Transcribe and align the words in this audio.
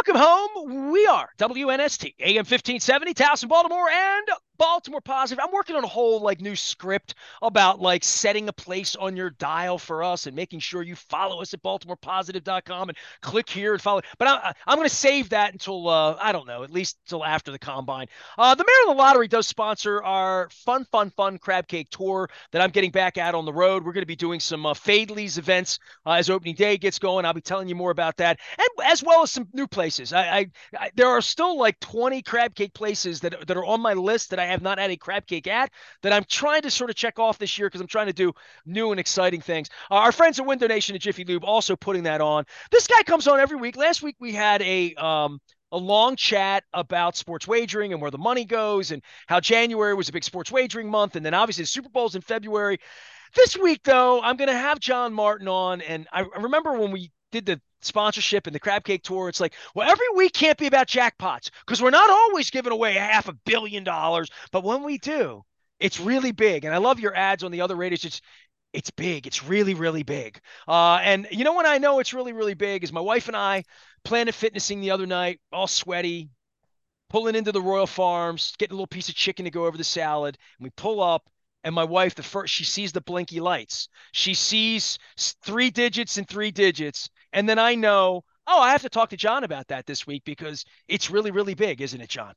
Welcome 0.00 0.16
home. 0.16 0.92
We 0.92 1.06
are 1.08 1.28
WNST, 1.36 2.14
AM 2.20 2.36
1570, 2.36 3.12
Towson, 3.12 3.48
Baltimore, 3.50 3.90
and 3.90 4.26
Baltimore 4.56 5.02
Positive. 5.02 5.42
I'm 5.44 5.52
working 5.52 5.76
on 5.76 5.84
a 5.84 5.86
whole 5.86 6.20
like 6.20 6.40
new 6.40 6.56
script 6.56 7.14
about 7.42 7.80
like 7.80 8.02
setting 8.02 8.48
a 8.48 8.52
place 8.52 8.96
on 8.96 9.14
your 9.14 9.30
dial 9.30 9.78
for 9.78 10.02
us 10.02 10.26
and 10.26 10.34
making 10.34 10.60
sure 10.60 10.82
you 10.82 10.94
follow 10.94 11.42
us 11.42 11.52
at 11.52 11.62
baltimorepositive.com 11.62 12.88
and 12.88 12.98
click 13.20 13.48
here 13.48 13.74
and 13.74 13.82
follow. 13.82 14.00
But 14.18 14.28
I, 14.28 14.54
I'm 14.66 14.76
going 14.76 14.88
to 14.88 14.94
save 14.94 15.30
that 15.30 15.52
until 15.52 15.88
uh, 15.88 16.16
I 16.18 16.32
don't 16.32 16.46
know, 16.46 16.62
at 16.62 16.70
least 16.70 16.98
until 17.04 17.22
after 17.22 17.50
the 17.50 17.58
combine. 17.58 18.06
Uh, 18.38 18.54
the 18.54 18.64
Maryland 18.66 18.98
Lottery 18.98 19.28
does 19.28 19.46
sponsor 19.46 20.02
our 20.02 20.48
fun, 20.50 20.86
fun, 20.90 21.10
fun 21.10 21.36
crab 21.36 21.66
cake 21.66 21.88
tour 21.90 22.28
that 22.52 22.62
I'm 22.62 22.70
getting 22.70 22.90
back 22.90 23.18
out 23.18 23.34
on 23.34 23.44
the 23.44 23.52
road. 23.52 23.84
We're 23.84 23.92
going 23.92 24.02
to 24.02 24.06
be 24.06 24.16
doing 24.16 24.40
some 24.40 24.64
uh, 24.64 24.72
Faidley's 24.74 25.36
events 25.36 25.78
uh, 26.06 26.12
as 26.12 26.30
opening 26.30 26.54
day 26.54 26.78
gets 26.78 26.98
going. 26.98 27.26
I'll 27.26 27.34
be 27.34 27.42
telling 27.42 27.68
you 27.68 27.74
more 27.74 27.90
about 27.90 28.16
that, 28.18 28.38
and 28.58 28.68
as 28.86 29.02
well 29.02 29.22
as 29.22 29.30
some 29.30 29.48
new 29.52 29.66
places. 29.66 29.89
I, 29.98 30.38
I, 30.38 30.46
I 30.78 30.90
there 30.94 31.08
are 31.08 31.20
still 31.20 31.58
like 31.58 31.78
20 31.80 32.22
crab 32.22 32.54
cake 32.54 32.74
places 32.74 33.20
that 33.20 33.46
that 33.46 33.56
are 33.56 33.64
on 33.64 33.80
my 33.80 33.94
list 33.94 34.30
that 34.30 34.38
I 34.38 34.46
have 34.46 34.62
not 34.62 34.78
had 34.78 34.90
a 34.90 34.96
crab 34.96 35.26
cake 35.26 35.46
at 35.46 35.70
that 36.02 36.12
I'm 36.12 36.24
trying 36.24 36.62
to 36.62 36.70
sort 36.70 36.90
of 36.90 36.96
check 36.96 37.18
off 37.18 37.38
this 37.38 37.58
year 37.58 37.68
because 37.68 37.80
I'm 37.80 37.86
trying 37.86 38.06
to 38.06 38.12
do 38.12 38.32
new 38.66 38.90
and 38.90 39.00
exciting 39.00 39.40
things. 39.40 39.68
Uh, 39.90 39.94
our 39.94 40.12
friends 40.12 40.38
at 40.38 40.46
Window 40.46 40.66
Nation 40.66 40.94
and 40.94 41.02
Jiffy 41.02 41.24
Lube 41.24 41.44
also 41.44 41.76
putting 41.76 42.04
that 42.04 42.20
on. 42.20 42.44
This 42.70 42.86
guy 42.86 43.02
comes 43.02 43.26
on 43.26 43.40
every 43.40 43.56
week. 43.56 43.76
Last 43.76 44.02
week 44.02 44.16
we 44.18 44.32
had 44.32 44.62
a 44.62 44.94
um, 44.94 45.40
a 45.72 45.78
long 45.78 46.16
chat 46.16 46.64
about 46.72 47.16
sports 47.16 47.46
wagering 47.46 47.92
and 47.92 48.02
where 48.02 48.10
the 48.10 48.18
money 48.18 48.44
goes 48.44 48.90
and 48.90 49.02
how 49.26 49.40
January 49.40 49.94
was 49.94 50.08
a 50.08 50.12
big 50.12 50.24
sports 50.24 50.50
wagering 50.50 50.90
month 50.90 51.16
and 51.16 51.24
then 51.24 51.34
obviously 51.34 51.62
the 51.62 51.68
Super 51.68 51.88
Bowl's 51.88 52.14
in 52.14 52.22
February. 52.22 52.78
This 53.34 53.56
week 53.56 53.82
though, 53.84 54.20
I'm 54.20 54.36
going 54.36 54.48
to 54.48 54.56
have 54.56 54.80
John 54.80 55.12
Martin 55.12 55.48
on 55.48 55.80
and 55.82 56.08
I 56.12 56.20
remember 56.20 56.72
when 56.72 56.90
we 56.90 57.12
did 57.30 57.46
the 57.46 57.60
sponsorship 57.82 58.46
and 58.46 58.54
the 58.54 58.60
crab 58.60 58.84
cake 58.84 59.02
tour 59.02 59.28
it's 59.28 59.40
like 59.40 59.54
well 59.74 59.90
every 59.90 60.06
week 60.14 60.32
can't 60.32 60.58
be 60.58 60.66
about 60.66 60.86
jackpots 60.86 61.50
because 61.66 61.82
we're 61.82 61.90
not 61.90 62.10
always 62.10 62.50
giving 62.50 62.72
away 62.72 62.96
a 62.96 63.00
half 63.00 63.28
a 63.28 63.32
billion 63.44 63.84
dollars 63.84 64.30
but 64.52 64.64
when 64.64 64.82
we 64.82 64.98
do 64.98 65.42
it's 65.78 65.98
really 66.00 66.32
big 66.32 66.64
and 66.64 66.74
i 66.74 66.78
love 66.78 67.00
your 67.00 67.16
ads 67.16 67.42
on 67.42 67.52
the 67.52 67.60
other 67.60 67.76
radios 67.76 68.04
it's 68.04 68.20
it's 68.72 68.90
big 68.90 69.26
it's 69.26 69.44
really 69.44 69.74
really 69.74 70.02
big. 70.02 70.38
Uh, 70.68 71.00
and 71.02 71.26
you 71.30 71.44
know 71.44 71.54
when 71.54 71.66
i 71.66 71.78
know 71.78 71.98
it's 71.98 72.14
really 72.14 72.32
really 72.32 72.54
big 72.54 72.84
is 72.84 72.92
my 72.92 73.00
wife 73.00 73.28
and 73.28 73.36
i 73.36 73.64
planet 74.04 74.34
fitnessing 74.34 74.80
the 74.80 74.90
other 74.90 75.06
night 75.06 75.40
all 75.52 75.66
sweaty 75.66 76.30
pulling 77.08 77.34
into 77.34 77.52
the 77.52 77.60
royal 77.60 77.86
farms 77.86 78.54
getting 78.58 78.72
a 78.72 78.76
little 78.76 78.86
piece 78.86 79.08
of 79.08 79.14
chicken 79.14 79.44
to 79.44 79.50
go 79.50 79.66
over 79.66 79.76
the 79.76 79.84
salad 79.84 80.38
and 80.58 80.64
we 80.64 80.70
pull 80.70 81.02
up 81.02 81.28
and 81.64 81.74
my 81.74 81.84
wife 81.84 82.14
the 82.14 82.22
first 82.22 82.52
she 82.52 82.64
sees 82.64 82.92
the 82.92 83.00
blinky 83.00 83.40
lights 83.40 83.88
she 84.12 84.34
sees 84.34 84.98
three 85.42 85.70
digits 85.70 86.16
and 86.16 86.28
three 86.28 86.50
digits 86.50 87.10
and 87.32 87.48
then 87.48 87.58
I 87.58 87.74
know, 87.74 88.24
oh, 88.46 88.60
I 88.60 88.72
have 88.72 88.82
to 88.82 88.88
talk 88.88 89.10
to 89.10 89.16
John 89.16 89.44
about 89.44 89.68
that 89.68 89.86
this 89.86 90.06
week 90.06 90.22
because 90.24 90.64
it's 90.88 91.10
really, 91.10 91.30
really 91.30 91.54
big, 91.54 91.80
isn't 91.80 92.00
it, 92.00 92.08
John? 92.08 92.34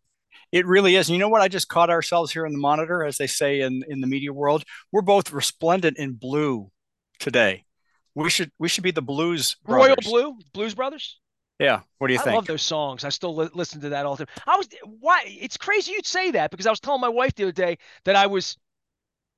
It 0.52 0.68
really 0.68 0.96
is. 0.96 1.10
And 1.10 1.16
you 1.16 1.20
know 1.20 1.30
what? 1.30 1.42
I 1.42 1.48
just 1.48 1.68
caught 1.68 1.90
ourselves 1.90 2.32
here 2.32 2.46
in 2.46 2.54
the 2.54 2.60
monitor, 2.60 3.04
as 3.04 3.18
they 3.18 3.28
say 3.28 3.62
in, 3.62 3.84
in 3.88 4.02
the 4.02 4.08
media 4.08 4.32
world. 4.32 4.64
We're 4.92 5.02
both 5.02 5.32
resplendent 5.32 5.98
in 5.98 6.14
blue 6.14 6.70
today. 7.20 7.66
We 8.16 8.30
should 8.30 8.52
we 8.60 8.70
should 8.70 8.84
be 8.84 8.92
the 8.92 9.02
Blues 9.02 9.56
brothers. 9.66 9.88
Royal 9.88 9.96
Blue 9.96 10.38
Blues 10.54 10.76
Brothers. 10.76 11.20
Yeah. 11.58 11.82
What 11.98 12.08
do 12.08 12.14
you 12.14 12.20
I 12.20 12.24
think? 12.24 12.34
I 12.34 12.36
love 12.36 12.46
those 12.46 12.62
songs. 12.62 13.04
I 13.04 13.10
still 13.10 13.36
li- 13.36 13.50
listen 13.56 13.82
to 13.82 13.90
that 13.90 14.06
all 14.06 14.16
the 14.16 14.28
time. 14.28 14.36
I 14.46 14.56
was 14.56 14.68
why 15.00 15.24
it's 15.26 15.58
crazy 15.58 15.94
you'd 15.94 16.06
say 16.06 16.30
that 16.32 16.52
because 16.52 16.68
I 16.68 16.70
was 16.70 16.80
telling 16.80 17.02
my 17.02 17.10
wife 17.10 17.34
the 17.34 17.44
other 17.44 17.52
day 17.52 17.80
that 18.06 18.16
I 18.16 18.28
was 18.28 18.56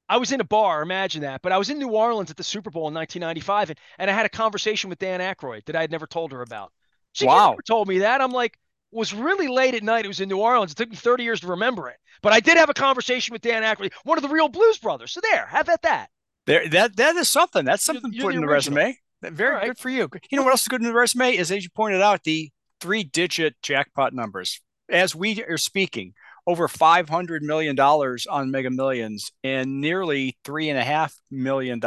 I 0.07 0.17
was 0.17 0.31
in 0.31 0.39
a 0.39 0.45
bar, 0.45 0.81
imagine 0.81 1.21
that. 1.21 1.41
But 1.41 1.51
I 1.51 1.57
was 1.57 1.69
in 1.69 1.79
New 1.79 1.89
Orleans 1.89 2.29
at 2.29 2.37
the 2.37 2.43
Super 2.43 2.69
Bowl 2.69 2.87
in 2.87 2.93
1995, 2.93 3.71
and, 3.71 3.79
and 3.97 4.09
I 4.09 4.13
had 4.13 4.25
a 4.25 4.29
conversation 4.29 4.89
with 4.89 4.99
Dan 4.99 5.19
Aykroyd 5.19 5.65
that 5.65 5.75
I 5.75 5.81
had 5.81 5.91
never 5.91 6.05
told 6.05 6.31
her 6.31 6.41
about. 6.41 6.71
She 7.13 7.25
wow. 7.25 7.51
never 7.51 7.61
told 7.61 7.87
me 7.87 7.99
that. 7.99 8.21
I'm 8.21 8.31
like, 8.31 8.57
was 8.91 9.13
really 9.13 9.47
late 9.47 9.73
at 9.73 9.83
night. 9.83 10.05
It 10.05 10.07
was 10.07 10.19
in 10.19 10.29
New 10.29 10.37
Orleans. 10.37 10.71
It 10.71 10.75
took 10.75 10.89
me 10.89 10.95
30 10.95 11.23
years 11.23 11.39
to 11.41 11.47
remember 11.47 11.89
it. 11.89 11.97
But 12.21 12.33
I 12.33 12.39
did 12.39 12.57
have 12.57 12.69
a 12.69 12.73
conversation 12.73 13.33
with 13.33 13.41
Dan 13.41 13.63
Aykroyd, 13.63 13.91
one 14.03 14.17
of 14.17 14.21
the 14.21 14.29
real 14.29 14.47
Blues 14.47 14.77
Brothers. 14.77 15.11
So 15.11 15.21
there, 15.21 15.45
have 15.47 15.69
at 15.69 15.81
that. 15.81 16.09
There, 16.45 16.67
that 16.69 16.95
that 16.97 17.15
is 17.15 17.27
something. 17.27 17.65
That's 17.65 17.83
something 17.83 18.13
you're, 18.13 18.21
to 18.21 18.27
put 18.27 18.35
in 18.35 18.41
the 18.41 18.47
resume. 18.47 18.97
Very 19.21 19.55
right. 19.55 19.67
good 19.67 19.79
for 19.79 19.89
you. 19.89 20.09
You 20.29 20.38
know 20.38 20.44
what 20.44 20.51
else 20.51 20.61
is 20.61 20.67
good 20.67 20.81
in 20.81 20.88
the 20.88 20.94
resume 20.94 21.35
is, 21.35 21.51
as 21.51 21.63
you 21.63 21.69
pointed 21.71 22.01
out, 22.01 22.23
the 22.23 22.51
three-digit 22.79 23.55
jackpot 23.61 24.13
numbers. 24.13 24.61
As 24.89 25.15
we 25.15 25.44
are 25.44 25.57
speaking, 25.57 26.13
over 26.47 26.67
$500 26.67 27.41
million 27.41 27.79
on 27.79 28.51
Mega 28.51 28.69
Millions 28.69 29.31
and 29.44 29.81
nearly 29.81 30.38
$3.5 30.44 31.13
million. 31.31 31.79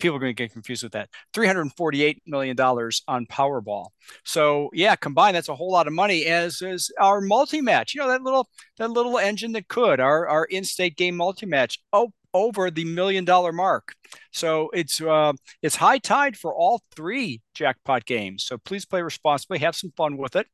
People 0.00 0.16
are 0.16 0.20
going 0.20 0.34
to 0.34 0.42
get 0.42 0.52
confused 0.52 0.82
with 0.82 0.92
that. 0.92 1.08
$348 1.34 2.18
million 2.26 2.60
on 2.60 3.26
Powerball. 3.26 3.88
So 4.24 4.70
yeah, 4.74 4.96
combined, 4.96 5.36
that's 5.36 5.48
a 5.48 5.54
whole 5.54 5.70
lot 5.70 5.86
of 5.86 5.92
money, 5.92 6.26
as 6.26 6.60
is 6.60 6.92
our 7.00 7.20
multi-match. 7.20 7.94
You 7.94 8.02
know, 8.02 8.08
that 8.08 8.22
little 8.22 8.48
that 8.78 8.90
little 8.90 9.18
engine 9.18 9.52
that 9.52 9.68
could, 9.68 10.00
our, 10.00 10.26
our 10.26 10.44
in-state 10.44 10.96
game 10.96 11.16
multi-match. 11.16 11.78
Oh, 11.92 12.12
over 12.34 12.68
the 12.68 12.84
million 12.84 13.24
dollar 13.24 13.52
mark. 13.52 13.94
So 14.32 14.68
it's 14.74 15.00
uh, 15.00 15.32
it's 15.62 15.76
high 15.76 15.98
tide 15.98 16.36
for 16.36 16.52
all 16.52 16.82
three 16.94 17.40
jackpot 17.54 18.04
games. 18.04 18.42
So 18.42 18.58
please 18.58 18.84
play 18.84 19.02
responsibly, 19.02 19.60
have 19.60 19.76
some 19.76 19.92
fun 19.96 20.16
with 20.16 20.34
it 20.34 20.48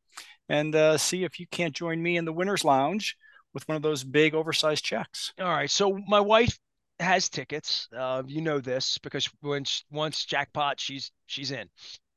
and 0.50 0.74
uh, 0.74 0.98
see 0.98 1.22
if 1.22 1.38
you 1.38 1.46
can't 1.46 1.74
join 1.74 2.02
me 2.02 2.16
in 2.16 2.24
the 2.24 2.32
winner's 2.32 2.64
lounge 2.64 3.16
with 3.54 3.66
one 3.68 3.76
of 3.76 3.82
those 3.82 4.02
big 4.02 4.34
oversized 4.34 4.84
checks. 4.84 5.32
All 5.40 5.46
right. 5.46 5.70
So 5.70 5.98
my 6.08 6.20
wife 6.20 6.58
has 6.98 7.28
tickets. 7.28 7.88
Uh, 7.96 8.24
you 8.26 8.40
know 8.42 8.58
this 8.58 8.98
because 8.98 9.30
when 9.40 9.64
she, 9.64 9.84
once 9.90 10.24
jackpot, 10.24 10.80
she's 10.80 11.12
she's 11.26 11.52
in. 11.52 11.68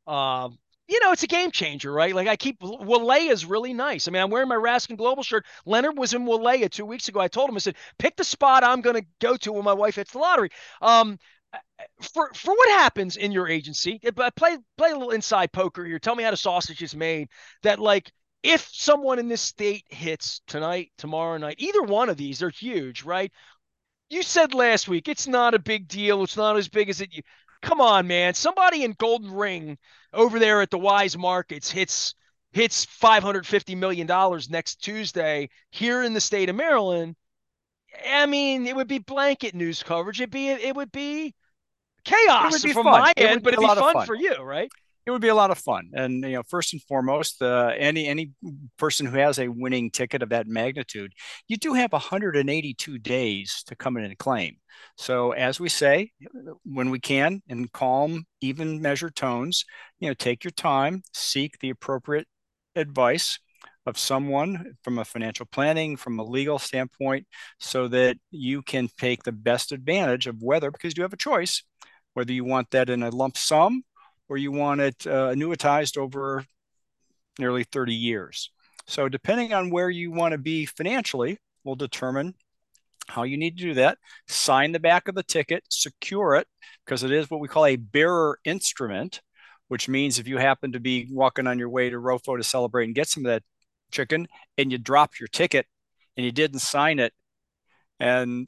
Um, 0.08 0.58
you 0.88 1.00
know, 1.00 1.12
it's 1.12 1.24
a 1.24 1.28
game 1.28 1.52
changer, 1.52 1.94
right? 1.94 2.14
Like 2.14 2.28
I 2.28 2.36
keep 2.36 2.60
Wailea 2.60 3.30
is 3.30 3.46
really 3.46 3.72
nice. 3.72 4.08
I 4.08 4.12
mean, 4.12 4.22
I'm 4.22 4.32
wearing 4.32 4.50
my 4.50 4.56
Raskin 4.56 4.98
Global 4.98 5.24
shirt. 5.24 5.46
Leonard 5.66 5.98
was 5.98 6.14
in 6.14 6.26
Wailea 6.26 6.72
two 6.72 6.86
weeks 6.86 7.08
ago. 7.08 7.20
I 7.20 7.28
told 7.28 7.50
him, 7.50 7.56
I 7.56 7.60
said, 7.60 7.76
pick 8.00 8.18
the 8.18 8.24
spot 8.24 8.64
I'm 8.64 8.82
going 8.82 9.00
to 9.00 9.06
go 9.22 9.38
to 9.38 9.54
when 9.54 9.64
my 9.64 9.74
wife 9.74 9.96
hits 9.96 10.12
the 10.12 10.18
lottery. 10.18 10.50
Um, 10.82 11.20
for 12.02 12.32
for 12.34 12.54
what 12.54 12.70
happens 12.72 13.16
in 13.16 13.32
your 13.32 13.48
agency, 13.48 14.00
play 14.00 14.58
play 14.78 14.90
a 14.90 14.98
little 14.98 15.12
inside 15.12 15.52
poker 15.52 15.86
here. 15.86 16.00
Tell 16.00 16.16
me 16.16 16.24
how 16.24 16.32
the 16.32 16.38
sausage 16.38 16.82
is 16.82 16.96
made. 16.96 17.30
That 17.62 17.80
like 17.80 18.12
if 18.44 18.70
someone 18.72 19.20
in 19.20 19.30
this 19.30 19.42
state 19.42 19.86
hits 19.90 20.42
tonight, 20.48 20.92
tomorrow 20.98 21.38
night, 21.38 21.56
either 21.58 21.82
one 21.82 22.10
of 22.10 22.18
these, 22.18 22.40
they're 22.40 22.50
huge, 22.50 23.04
right? 23.04 23.32
You 24.10 24.22
said 24.22 24.54
last 24.54 24.88
week 24.88 25.08
it's 25.08 25.28
not 25.28 25.54
a 25.54 25.60
big 25.60 25.88
deal. 25.88 26.24
It's 26.24 26.38
not 26.38 26.58
as 26.58 26.68
big 26.68 26.90
as 26.90 27.02
it. 27.02 27.10
Come 27.62 27.80
on, 27.80 28.06
man. 28.06 28.34
Somebody 28.34 28.84
in 28.84 28.94
Golden 29.00 29.32
Ring 29.32 29.78
over 30.12 30.38
there 30.38 30.62
at 30.62 30.70
the 30.70 30.78
Weis 30.78 31.18
Markets 31.18 31.72
hits 31.72 32.14
hits 32.52 32.86
550 32.86 33.74
million 33.76 34.06
dollars 34.06 34.50
next 34.50 34.84
Tuesday 34.84 35.50
here 35.72 36.04
in 36.04 36.14
the 36.14 36.22
state 36.22 36.50
of 36.50 36.56
Maryland. 36.56 37.16
I 38.06 38.26
mean, 38.26 38.68
it 38.68 38.76
would 38.76 38.88
be 38.88 39.00
blanket 39.00 39.56
news 39.56 39.82
coverage. 39.82 40.20
It'd 40.20 40.32
be 40.32 40.50
it 40.50 40.76
would 40.76 40.92
be 40.92 41.34
chaos 42.04 42.48
it 42.48 42.52
would 42.52 42.62
be 42.62 42.74
from 42.74 42.84
fun. 42.84 43.02
my 43.02 43.14
end, 43.18 43.42
but 43.42 43.54
it'd 43.54 43.62
be 43.62 43.68
fun, 43.68 43.94
fun, 43.94 44.06
for 44.06 44.16
you, 44.16 44.36
right? 44.44 44.70
It 45.06 45.12
would 45.12 45.22
be 45.22 45.28
a 45.28 45.36
lot 45.36 45.52
of 45.52 45.58
fun. 45.58 45.90
And 45.94 46.24
you 46.24 46.32
know, 46.32 46.44
first 46.48 46.74
and 46.74 46.82
foremost, 46.84 47.42
uh, 47.42 47.72
any 47.78 48.08
any 48.08 48.32
person 48.78 49.06
who 49.06 49.18
has 49.18 49.38
a 49.40 49.50
winning 49.50 49.92
ticket 49.92 50.24
of 50.24 50.30
that 50.30 50.48
magnitude, 50.48 51.14
you 51.48 51.58
do 51.58 51.74
have 51.74 51.92
182 51.92 52.98
days 53.00 53.64
to 53.68 53.76
come 53.76 53.98
in 53.98 54.06
and 54.06 54.18
claim. 54.18 54.58
So 54.98 55.32
as 55.32 55.60
we 55.60 55.70
say, 55.70 56.12
when 56.64 56.90
we 56.90 57.00
can, 57.00 57.42
in 57.48 57.68
calm, 57.68 58.26
even 58.42 58.82
measured 58.82 59.16
tones, 59.16 59.66
you 60.00 60.08
know, 60.08 60.14
take 60.14 60.44
your 60.44 60.52
time, 60.52 61.04
seek 61.14 61.60
the 61.60 61.70
appropriate 61.70 62.28
advice 62.76 63.40
of 63.86 63.98
someone 63.98 64.76
from 64.84 64.98
a 64.98 65.06
financial 65.06 65.46
planning, 65.46 65.98
from 65.98 66.18
a 66.18 66.24
legal 66.24 66.58
standpoint, 66.58 67.28
so 67.60 67.90
that 67.90 68.18
you 68.32 68.62
can 68.62 68.88
take 68.98 69.24
the 69.24 69.32
best 69.34 69.74
advantage 69.74 70.26
of 70.26 70.42
whether, 70.42 70.72
because 70.72 70.96
you 70.96 71.04
have 71.04 71.12
a 71.12 71.18
choice, 71.18 71.64
whether 72.14 72.32
you 72.32 72.46
want 72.46 72.72
that 72.72 72.90
in 72.90 73.04
a 73.04 73.10
lump 73.10 73.38
sum 73.38 73.84
or 74.34 74.38
you 74.38 74.52
want 74.52 74.82
it 74.82 75.06
uh, 75.06 75.30
annuitized 75.30 75.96
over 75.96 76.44
nearly 77.38 77.64
30 77.66 77.94
years. 77.94 78.50
So, 78.88 79.08
depending 79.08 79.54
on 79.54 79.70
where 79.70 79.92
you 79.92 80.12
want 80.12 80.32
to 80.32 80.40
be 80.40 80.66
financially, 80.66 81.38
will 81.64 81.76
determine 81.76 82.34
how 83.06 83.24
you 83.24 83.38
need 83.38 83.60
to 83.60 83.64
do 83.64 83.74
that. 83.76 84.00
Sign 84.28 84.72
the 84.72 84.80
back 84.80 85.08
of 85.08 85.14
the 85.14 85.22
ticket, 85.22 85.64
secure 85.70 86.34
it, 86.34 86.48
because 86.84 87.04
it 87.04 87.12
is 87.12 87.30
what 87.30 87.42
we 87.42 87.48
call 87.48 87.68
a 87.68 87.76
bearer 87.76 88.40
instrument, 88.44 89.22
which 89.68 89.88
means 89.88 90.18
if 90.18 90.28
you 90.28 90.40
happen 90.40 90.72
to 90.72 90.80
be 90.80 91.08
walking 91.12 91.46
on 91.46 91.60
your 91.60 91.70
way 91.70 91.92
to 91.92 91.98
ROFO 91.98 92.36
to 92.36 92.44
celebrate 92.44 92.86
and 92.86 92.96
get 92.96 93.08
some 93.08 93.24
of 93.28 93.30
that 93.30 93.44
chicken 93.92 94.28
and 94.58 94.72
you 94.72 94.80
drop 94.80 95.20
your 95.20 95.28
ticket 95.28 95.68
and 96.18 96.26
you 96.26 96.32
didn't 96.32 96.62
sign 96.62 96.98
it 96.98 97.14
and 98.00 98.48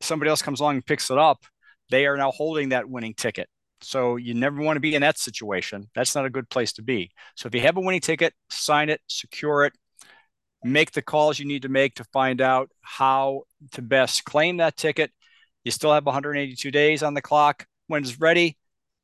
somebody 0.00 0.28
else 0.28 0.42
comes 0.42 0.58
along 0.58 0.74
and 0.74 0.86
picks 0.86 1.08
it 1.08 1.18
up, 1.18 1.44
they 1.88 2.04
are 2.04 2.16
now 2.16 2.32
holding 2.32 2.70
that 2.70 2.90
winning 2.90 3.14
ticket. 3.14 3.48
So 3.84 4.16
you 4.16 4.34
never 4.34 4.60
want 4.62 4.76
to 4.76 4.80
be 4.80 4.94
in 4.94 5.02
that 5.02 5.18
situation. 5.18 5.88
That's 5.94 6.14
not 6.14 6.24
a 6.24 6.30
good 6.30 6.48
place 6.48 6.72
to 6.74 6.82
be. 6.82 7.10
So 7.36 7.46
if 7.46 7.54
you 7.54 7.60
have 7.60 7.76
a 7.76 7.80
winning 7.80 8.00
ticket, 8.00 8.34
sign 8.50 8.88
it, 8.88 9.00
secure 9.08 9.64
it, 9.64 9.72
make 10.62 10.92
the 10.92 11.02
calls 11.02 11.38
you 11.38 11.46
need 11.46 11.62
to 11.62 11.68
make 11.68 11.94
to 11.96 12.04
find 12.04 12.40
out 12.40 12.70
how 12.80 13.42
to 13.72 13.82
best 13.82 14.24
claim 14.24 14.56
that 14.56 14.76
ticket. 14.76 15.10
You 15.62 15.70
still 15.70 15.92
have 15.92 16.06
182 16.06 16.70
days 16.70 17.02
on 17.02 17.14
the 17.14 17.22
clock. 17.22 17.66
When 17.86 18.02
it's 18.02 18.18
ready, 18.18 18.56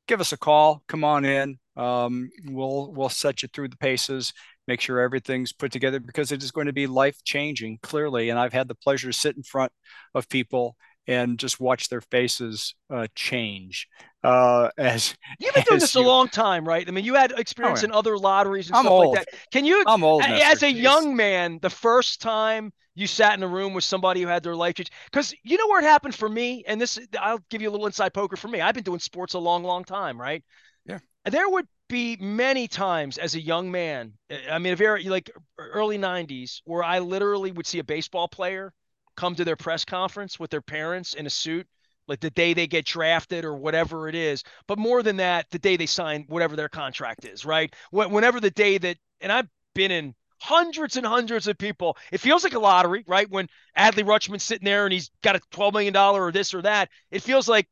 give 0.07 0.19
us 0.19 0.31
a 0.31 0.37
call. 0.37 0.83
Come 0.87 1.03
on 1.03 1.23
in. 1.23 1.57
Um, 1.77 2.29
we'll 2.45 2.91
we'll 2.91 3.09
set 3.09 3.43
you 3.43 3.49
through 3.53 3.69
the 3.69 3.77
paces. 3.77 4.33
Make 4.67 4.81
sure 4.81 4.99
everything's 4.99 5.53
put 5.53 5.71
together 5.71 5.99
because 5.99 6.31
it 6.31 6.43
is 6.43 6.51
going 6.51 6.67
to 6.67 6.73
be 6.73 6.87
life 6.87 7.17
changing, 7.23 7.79
clearly. 7.81 8.29
And 8.29 8.39
I've 8.39 8.53
had 8.53 8.67
the 8.67 8.75
pleasure 8.75 9.11
to 9.11 9.17
sit 9.17 9.35
in 9.35 9.43
front 9.43 9.71
of 10.13 10.29
people 10.29 10.75
and 11.07 11.37
just 11.37 11.59
watch 11.59 11.89
their 11.89 12.01
faces 12.01 12.75
uh, 12.89 13.07
change 13.15 13.87
uh, 14.23 14.69
as 14.77 15.15
you've 15.39 15.53
been 15.53 15.63
doing 15.67 15.79
this 15.79 15.95
you, 15.95 16.01
a 16.01 16.03
long 16.03 16.27
time, 16.27 16.67
right? 16.67 16.87
I 16.87 16.91
mean, 16.91 17.05
you 17.05 17.15
had 17.15 17.31
experience 17.31 17.79
oh, 17.79 17.87
yeah. 17.87 17.89
in 17.89 17.95
other 17.95 18.17
lotteries 18.17 18.67
and 18.67 18.75
I'm 18.75 18.83
stuff 18.83 18.91
old. 18.91 19.15
like 19.15 19.25
that. 19.25 19.39
Can 19.51 19.65
you? 19.65 19.83
I'm 19.87 20.03
old. 20.03 20.23
As 20.23 20.63
a 20.63 20.71
young 20.71 21.15
man, 21.15 21.59
the 21.61 21.69
first 21.69 22.21
time 22.21 22.71
you 22.93 23.07
sat 23.07 23.33
in 23.35 23.43
a 23.43 23.47
room 23.47 23.73
with 23.73 23.83
somebody 23.83 24.21
who 24.21 24.27
had 24.27 24.43
their 24.43 24.55
life 24.55 24.75
change, 24.75 24.91
because 25.05 25.33
you 25.43 25.57
know 25.57 25.67
where 25.67 25.79
it 25.79 25.85
happened 25.85 26.13
for 26.13 26.29
me, 26.29 26.63
and 26.67 26.79
this 26.79 26.99
I'll 27.19 27.43
give 27.49 27.61
you 27.61 27.69
a 27.69 27.71
little 27.71 27.87
inside 27.87 28.13
poker 28.13 28.35
for 28.35 28.47
me. 28.47 28.61
I've 28.61 28.75
been 28.75 28.83
doing 28.83 28.99
sports 28.99 29.33
a 29.33 29.39
long, 29.39 29.63
long 29.63 29.83
time, 29.83 30.21
right? 30.21 30.43
Yeah. 30.85 30.99
There 31.25 31.49
would 31.49 31.67
be 31.89 32.17
many 32.19 32.67
times 32.67 33.17
as 33.17 33.35
a 33.35 33.41
young 33.41 33.71
man. 33.71 34.13
I 34.49 34.59
mean, 34.59 34.73
a 34.73 34.75
very 34.75 35.05
like 35.05 35.31
early 35.57 35.97
'90s, 35.97 36.61
where 36.65 36.83
I 36.83 36.99
literally 36.99 37.51
would 37.51 37.65
see 37.65 37.79
a 37.79 37.83
baseball 37.83 38.27
player 38.27 38.71
come 39.15 39.35
to 39.35 39.45
their 39.45 39.55
press 39.55 39.85
conference 39.85 40.39
with 40.39 40.49
their 40.49 40.61
parents 40.61 41.13
in 41.13 41.25
a 41.25 41.29
suit 41.29 41.67
like 42.07 42.19
the 42.19 42.29
day 42.31 42.53
they 42.53 42.67
get 42.67 42.85
drafted 42.85 43.45
or 43.45 43.55
whatever 43.55 44.09
it 44.09 44.15
is. 44.15 44.43
But 44.67 44.77
more 44.77 45.03
than 45.03 45.17
that, 45.17 45.49
the 45.51 45.59
day 45.59 45.77
they 45.77 45.85
sign 45.85 46.25
whatever 46.27 46.55
their 46.55 46.67
contract 46.67 47.25
is, 47.25 47.45
right? 47.45 47.73
Whenever 47.91 48.39
the 48.39 48.51
day 48.51 48.77
that, 48.79 48.97
and 49.21 49.31
I've 49.31 49.47
been 49.73 49.91
in 49.91 50.15
hundreds 50.41 50.97
and 50.97 51.05
hundreds 51.05 51.47
of 51.47 51.57
people. 51.57 51.95
It 52.11 52.19
feels 52.19 52.43
like 52.43 52.53
a 52.53 52.59
lottery, 52.59 53.03
right? 53.07 53.29
When 53.29 53.47
Adley 53.77 54.03
Rutschman's 54.03 54.43
sitting 54.43 54.65
there 54.65 54.85
and 54.85 54.91
he's 54.91 55.11
got 55.21 55.35
a 55.35 55.41
$12 55.51 55.73
million 55.73 55.95
or 55.95 56.31
this 56.31 56.53
or 56.53 56.63
that, 56.63 56.89
it 57.11 57.21
feels 57.21 57.47
like 57.47 57.67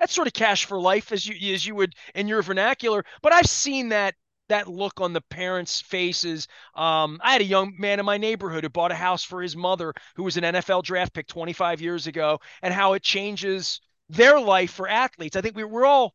that's 0.00 0.12
sort 0.12 0.26
of 0.26 0.32
cash 0.32 0.64
for 0.64 0.80
life 0.80 1.12
as 1.12 1.24
you 1.24 1.54
as 1.54 1.64
you 1.64 1.76
would 1.76 1.94
in 2.16 2.26
your 2.26 2.42
vernacular. 2.42 3.04
But 3.22 3.32
I've 3.32 3.46
seen 3.46 3.90
that 3.90 4.16
that 4.48 4.68
look 4.68 5.00
on 5.00 5.12
the 5.12 5.20
parents' 5.20 5.80
faces. 5.80 6.48
Um, 6.74 7.20
I 7.22 7.32
had 7.32 7.40
a 7.40 7.44
young 7.44 7.74
man 7.78 8.00
in 8.00 8.06
my 8.06 8.18
neighborhood 8.18 8.64
who 8.64 8.70
bought 8.70 8.92
a 8.92 8.96
house 8.96 9.24
for 9.24 9.40
his 9.42 9.56
mother, 9.56 9.94
who 10.16 10.24
was 10.24 10.36
an 10.36 10.44
NFL 10.44 10.82
draft 10.82 11.14
pick 11.14 11.26
25 11.26 11.80
years 11.80 12.06
ago, 12.06 12.40
and 12.60 12.74
how 12.74 12.92
it 12.92 13.02
changes 13.02 13.80
their 14.08 14.38
life 14.40 14.72
for 14.72 14.88
athletes. 14.88 15.36
I 15.36 15.40
think 15.40 15.56
we, 15.56 15.64
we're 15.64 15.86
all 15.86 16.14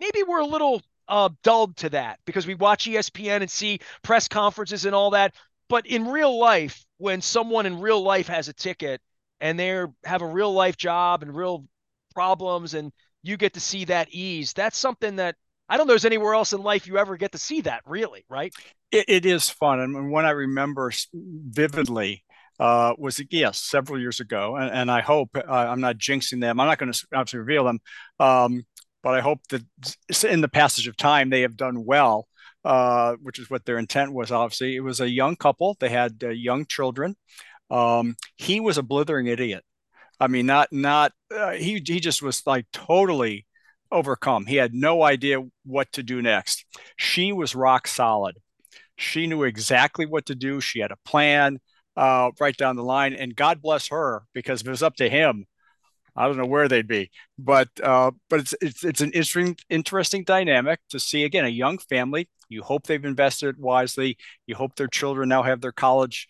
maybe 0.00 0.22
we're 0.22 0.40
a 0.40 0.46
little 0.46 0.82
uh, 1.08 1.30
dulled 1.42 1.76
to 1.78 1.90
that 1.90 2.18
because 2.24 2.46
we 2.46 2.54
watch 2.54 2.86
ESPN 2.86 3.40
and 3.40 3.50
see 3.50 3.80
press 4.02 4.28
conferences 4.28 4.84
and 4.84 4.94
all 4.94 5.10
that. 5.10 5.34
But 5.68 5.86
in 5.86 6.08
real 6.08 6.38
life, 6.38 6.84
when 6.98 7.20
someone 7.20 7.66
in 7.66 7.80
real 7.80 8.02
life 8.02 8.28
has 8.28 8.48
a 8.48 8.52
ticket 8.52 9.00
and 9.40 9.58
they 9.58 9.84
have 10.04 10.22
a 10.22 10.26
real 10.26 10.52
life 10.52 10.76
job 10.76 11.22
and 11.22 11.34
real 11.34 11.66
problems, 12.14 12.74
and 12.74 12.92
you 13.22 13.36
get 13.36 13.54
to 13.54 13.60
see 13.60 13.86
that 13.86 14.08
ease, 14.10 14.52
that's 14.52 14.78
something 14.78 15.16
that 15.16 15.36
I 15.68 15.76
don't 15.76 15.86
know 15.86 15.92
there's 15.92 16.04
anywhere 16.04 16.34
else 16.34 16.52
in 16.52 16.62
life 16.62 16.86
you 16.86 16.98
ever 16.98 17.16
get 17.16 17.32
to 17.32 17.38
see 17.38 17.62
that, 17.62 17.82
really, 17.86 18.24
right? 18.28 18.52
it, 18.94 19.04
it 19.08 19.26
is 19.26 19.50
fun. 19.50 19.80
And 19.80 20.10
one 20.10 20.24
I 20.24 20.30
remember 20.30 20.92
vividly 21.12 22.24
uh, 22.60 22.94
was, 22.96 23.20
yes, 23.30 23.58
several 23.58 24.00
years 24.00 24.20
ago. 24.20 24.56
And, 24.56 24.70
and 24.70 24.90
I 24.90 25.00
hope 25.00 25.30
uh, 25.36 25.42
I'm 25.52 25.80
not 25.80 25.98
jinxing 25.98 26.40
them. 26.40 26.60
I'm 26.60 26.68
not 26.68 26.78
going 26.78 26.92
to 26.92 27.06
obviously 27.12 27.40
reveal 27.40 27.64
them. 27.64 27.80
Um, 28.20 28.62
but 29.02 29.14
I 29.14 29.20
hope 29.20 29.40
that 29.48 29.62
in 30.24 30.40
the 30.40 30.48
passage 30.48 30.86
of 30.86 30.96
time, 30.96 31.28
they 31.28 31.42
have 31.42 31.56
done 31.56 31.84
well, 31.84 32.28
uh, 32.64 33.14
which 33.20 33.38
is 33.38 33.50
what 33.50 33.64
their 33.64 33.78
intent 33.78 34.14
was, 34.14 34.30
obviously. 34.30 34.76
It 34.76 34.80
was 34.80 35.00
a 35.00 35.10
young 35.10 35.36
couple, 35.36 35.76
they 35.80 35.90
had 35.90 36.22
uh, 36.22 36.28
young 36.28 36.64
children. 36.64 37.16
Um, 37.70 38.16
he 38.36 38.60
was 38.60 38.78
a 38.78 38.82
blithering 38.82 39.26
idiot. 39.26 39.64
I 40.20 40.28
mean, 40.28 40.46
not, 40.46 40.68
not, 40.72 41.12
uh, 41.36 41.52
he, 41.52 41.82
he 41.84 41.98
just 41.98 42.22
was 42.22 42.46
like 42.46 42.66
totally 42.72 43.46
overcome. 43.94 44.46
He 44.46 44.56
had 44.56 44.74
no 44.74 45.02
idea 45.02 45.38
what 45.64 45.90
to 45.92 46.02
do 46.02 46.20
next. 46.20 46.66
She 46.96 47.32
was 47.32 47.54
rock 47.54 47.88
solid. 47.88 48.36
She 48.96 49.26
knew 49.26 49.44
exactly 49.44 50.06
what 50.06 50.26
to 50.26 50.34
do. 50.34 50.60
She 50.60 50.80
had 50.80 50.92
a 50.92 50.98
plan 51.04 51.58
uh, 51.96 52.30
right 52.40 52.56
down 52.56 52.76
the 52.76 52.82
line. 52.82 53.14
And 53.14 53.34
God 53.34 53.62
bless 53.62 53.88
her, 53.88 54.24
because 54.34 54.60
if 54.60 54.66
it 54.66 54.70
was 54.70 54.82
up 54.82 54.96
to 54.96 55.08
him, 55.08 55.46
I 56.16 56.26
don't 56.26 56.36
know 56.36 56.46
where 56.46 56.68
they'd 56.68 56.86
be. 56.86 57.10
But 57.38 57.68
uh, 57.82 58.12
but 58.30 58.40
it's 58.40 58.54
it's 58.60 58.84
it's 58.84 59.00
an 59.00 59.10
interesting 59.12 59.56
interesting 59.68 60.22
dynamic 60.24 60.78
to 60.90 61.00
see 61.00 61.24
again 61.24 61.44
a 61.44 61.48
young 61.48 61.78
family. 61.78 62.28
You 62.48 62.62
hope 62.62 62.86
they've 62.86 63.04
invested 63.04 63.58
wisely. 63.58 64.16
You 64.46 64.54
hope 64.54 64.76
their 64.76 64.86
children 64.86 65.28
now 65.28 65.42
have 65.42 65.60
their 65.60 65.72
college 65.72 66.28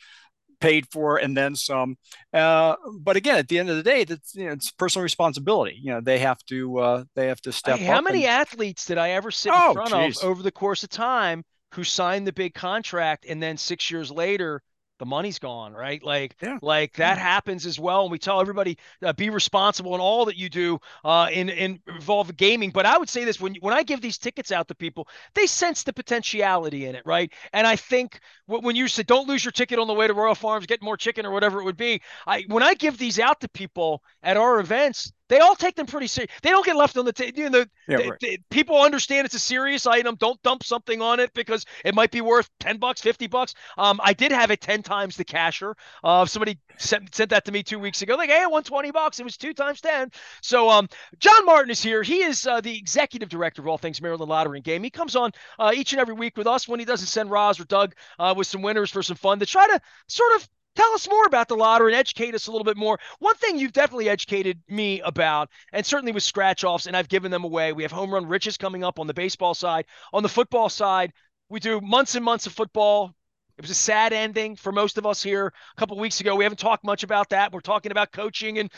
paid 0.61 0.87
for 0.91 1.17
and 1.17 1.37
then 1.37 1.55
some. 1.55 1.97
Uh, 2.33 2.77
but 3.01 3.17
again, 3.17 3.37
at 3.37 3.49
the 3.49 3.59
end 3.59 3.71
of 3.71 3.77
the 3.77 3.83
day, 3.83 4.05
that's 4.05 4.35
you 4.35 4.47
know, 4.47 4.53
it's 4.53 4.71
personal 4.71 5.03
responsibility. 5.03 5.79
You 5.81 5.93
know, 5.93 6.01
they 6.01 6.19
have 6.19 6.43
to 6.47 6.79
uh, 6.79 7.05
they 7.15 7.29
have 7.29 7.41
to 7.43 7.53
step. 7.53 7.79
Hey, 7.79 7.87
how 7.87 8.01
many 8.01 8.25
and... 8.25 8.33
athletes 8.33 8.87
did 8.87 8.99
I 8.99 9.11
ever 9.11 9.31
sit 9.31 9.51
in 9.51 9.59
oh, 9.59 9.73
front 9.75 9.91
geez. 9.91 10.19
of 10.19 10.29
over 10.29 10.43
the 10.43 10.53
course 10.53 10.83
of 10.83 10.91
time 10.91 11.45
who 11.73 11.85
signed 11.85 12.27
the 12.27 12.33
big 12.33 12.55
contract 12.55 13.27
and 13.29 13.43
then 13.43 13.57
six 13.57 13.91
years 13.91 14.11
later? 14.11 14.63
The 14.99 15.07
money's 15.07 15.39
gone, 15.39 15.73
right? 15.73 16.03
Like, 16.03 16.37
yeah. 16.41 16.59
like 16.63 16.95
that 16.95 17.17
yeah. 17.17 17.23
happens 17.23 17.67
as 17.67 17.79
well. 17.79 18.03
And 18.03 18.13
we 18.13 18.19
tell 18.19 18.41
everybody 18.41 18.79
uh, 19.03 19.13
be 19.13 19.31
responsible 19.31 19.95
in 19.95 20.01
all 20.01 20.27
that 20.27 20.37
you 20.37 20.49
do 20.49 20.79
uh, 21.05 21.29
in 21.33 21.49
in 21.49 21.81
involve 21.89 22.37
gaming. 22.37 22.71
But 22.71 22.87
I 22.87 22.99
would 22.99 23.09
say 23.09 23.25
this 23.25 23.41
when 23.41 23.57
when 23.57 23.75
I 23.75 23.83
give 23.83 24.01
these 24.01 24.19
tickets 24.19 24.53
out 24.53 24.69
to 24.69 24.75
people, 24.75 25.09
they 25.35 25.47
sense 25.47 25.83
the 25.83 25.93
potentiality 25.93 26.87
in 26.87 26.95
it, 26.95 27.03
right? 27.05 27.33
And 27.53 27.67
I 27.67 27.77
think 27.77 28.21
when 28.47 28.77
you 28.77 28.89
said 28.89 29.07
don't 29.07 29.29
lose 29.29 29.45
your 29.45 29.53
ticket 29.53 29.79
on 29.79 29.87
the 29.87 29.95
way 29.95 30.07
to 30.07 30.15
Royal 30.15 30.35
Farms, 30.35 30.67
get 30.67 30.83
more 30.83 30.97
chicken 30.97 31.27
or 31.27 31.33
whatever 31.33 31.61
it 31.61 31.65
would 31.65 31.77
be, 31.77 32.01
I 32.27 32.45
when 32.49 32.63
I 32.63 32.75
give 32.75 32.99
these 32.99 33.19
out 33.19 33.41
to 33.41 33.49
people 33.49 34.03
at 34.23 34.37
our 34.37 34.61
events, 34.61 35.13
they 35.29 35.39
all 35.39 35.55
take 35.55 35.75
them 35.75 35.87
pretty 35.87 36.07
serious. 36.07 36.31
They 36.43 36.51
don't 36.51 36.65
get 36.65 36.77
left 36.77 36.97
on 36.97 37.05
the 37.05 37.13
table. 37.13 37.39
You 37.39 37.51
know, 37.51 37.65
yeah, 37.89 37.97
they, 37.97 38.11
right. 38.11 38.21
they, 38.21 38.39
people 38.51 38.81
understand 38.81 39.25
it's 39.25 39.35
a 39.35 39.39
serious 39.39 39.87
item. 39.87 40.17
Don't 40.17 40.41
dump 40.43 40.65
something 40.65 41.01
on 41.01 41.21
it 41.21 41.33
because 41.35 41.65
it 41.85 41.95
might 41.95 42.11
be 42.11 42.21
worth 42.21 42.51
ten 42.61 42.79
bucks, 42.79 43.01
fifty 43.01 43.27
bucks. 43.27 43.55
Um, 43.79 44.01
I 44.03 44.13
did 44.13 44.33
have 44.33 44.51
it 44.51 44.61
ten 44.61 44.83
times 44.83 45.17
the 45.17 45.25
casher. 45.25 45.75
Uh, 46.03 46.27
somebody 46.27 46.59
sent 46.77 47.15
sent 47.15 47.31
that 47.31 47.45
to 47.47 47.53
me 47.53 47.63
two 47.63 47.79
weeks 47.79 48.03
ago. 48.03 48.17
Like, 48.17 48.31
hey, 48.31 48.43
I 48.43 48.47
won 48.47 48.63
twenty 48.63 48.91
bucks. 48.91 49.21
It 49.21 49.25
was 49.25 49.37
two 49.37 49.55
times 49.55 49.81
ten. 49.81 50.11
So, 50.43 50.69
um, 50.69 50.89
John 51.19 51.47
Martin 51.47 51.71
is 51.71 51.83
here. 51.83 52.03
He 52.03 52.23
is 52.23 52.47
uh, 52.47 52.61
the 52.61 52.77
executive 52.77 53.29
director 53.29 53.63
of 53.63 53.69
all 53.69 53.79
things 53.79 54.01
Maryland 54.03 54.29
Lottery 54.29 54.59
and 54.59 54.65
Game. 54.65 54.83
He 54.83 54.91
comes 54.91 55.17
on 55.17 55.33
uh, 55.59 55.73
each 55.75 55.93
and 55.93 56.01
every 56.01 56.15
week 56.15 56.37
with 56.37 56.47
us 56.47 56.69
when 56.69 56.81
he 56.81 56.87
doesn't 56.87 57.07
send 57.07 57.31
Roz 57.31 57.59
or 57.59 57.65
Doug 57.65 57.95
uh, 58.19 58.35
with 58.37 58.47
some 58.47 58.63
winners 58.63 58.91
for 58.91 59.03
some 59.03 59.17
fun 59.17 59.39
to 59.39 59.47
try 59.47 59.67
to 59.67 59.81
sort 60.09 60.35
of 60.37 60.49
Tell 60.77 60.93
us 60.95 61.09
more 61.09 61.25
about 61.25 61.49
the 61.49 61.57
lottery 61.57 61.93
and 61.93 61.99
educate 61.99 62.35
us 62.35 62.47
a 62.47 62.51
little 62.51 62.65
bit 62.65 62.77
more. 62.77 62.99
One 63.21 63.37
thing 63.37 63.59
you've 63.59 63.73
definitely 63.73 64.09
educated 64.09 64.61
me 64.69 65.01
about, 65.01 65.51
and 65.73 65.87
certainly 65.87 66.13
with 66.13 66.25
scratch 66.25 66.65
offs, 66.65 66.87
and 66.87 66.97
I've 66.97 67.09
given 67.09 67.31
them 67.31 67.45
away. 67.45 67.73
We 67.73 67.85
have 67.85 67.93
home 67.93 68.13
run 68.13 68.27
riches 68.27 68.57
coming 68.57 68.83
up 68.83 68.99
on 68.99 69.07
the 69.07 69.15
baseball 69.15 69.55
side. 69.55 69.87
On 70.13 70.23
the 70.23 70.29
football 70.29 70.69
side, 70.69 71.13
we 71.49 71.61
do 71.61 71.81
months 71.81 72.17
and 72.17 72.25
months 72.25 72.47
of 72.47 72.53
football. 72.53 73.15
It 73.57 73.63
was 73.63 73.71
a 73.71 73.75
sad 73.75 74.13
ending 74.13 74.57
for 74.57 74.73
most 74.73 74.99
of 74.99 75.07
us 75.07 75.23
here 75.23 75.47
a 75.47 75.79
couple 75.79 75.97
weeks 75.97 76.21
ago. 76.21 76.35
We 76.35 76.45
haven't 76.45 76.59
talked 76.59 76.85
much 76.85 77.05
about 77.05 77.29
that. 77.29 77.53
We're 77.53 77.61
talking 77.61 77.93
about 77.93 78.11
coaching 78.11 78.59
and 78.59 78.71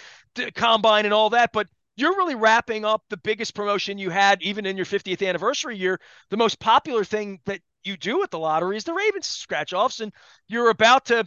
combine 0.54 1.06
and 1.06 1.14
all 1.14 1.30
that, 1.30 1.50
but 1.52 1.66
you're 1.96 2.14
really 2.14 2.34
wrapping 2.34 2.84
up 2.84 3.02
the 3.08 3.16
biggest 3.16 3.54
promotion 3.54 3.96
you 3.96 4.10
had, 4.10 4.42
even 4.42 4.66
in 4.66 4.76
your 4.76 4.84
50th 4.84 5.26
anniversary 5.26 5.78
year. 5.78 5.98
The 6.28 6.36
most 6.36 6.60
popular 6.60 7.04
thing 7.04 7.40
that 7.46 7.62
you 7.84 7.96
do 7.96 8.22
at 8.22 8.30
the 8.30 8.38
lottery 8.38 8.76
is 8.76 8.84
the 8.84 8.92
Ravens 8.92 9.26
scratch 9.26 9.72
offs, 9.72 10.00
and 10.00 10.12
you're 10.46 10.68
about 10.68 11.06
to 11.06 11.26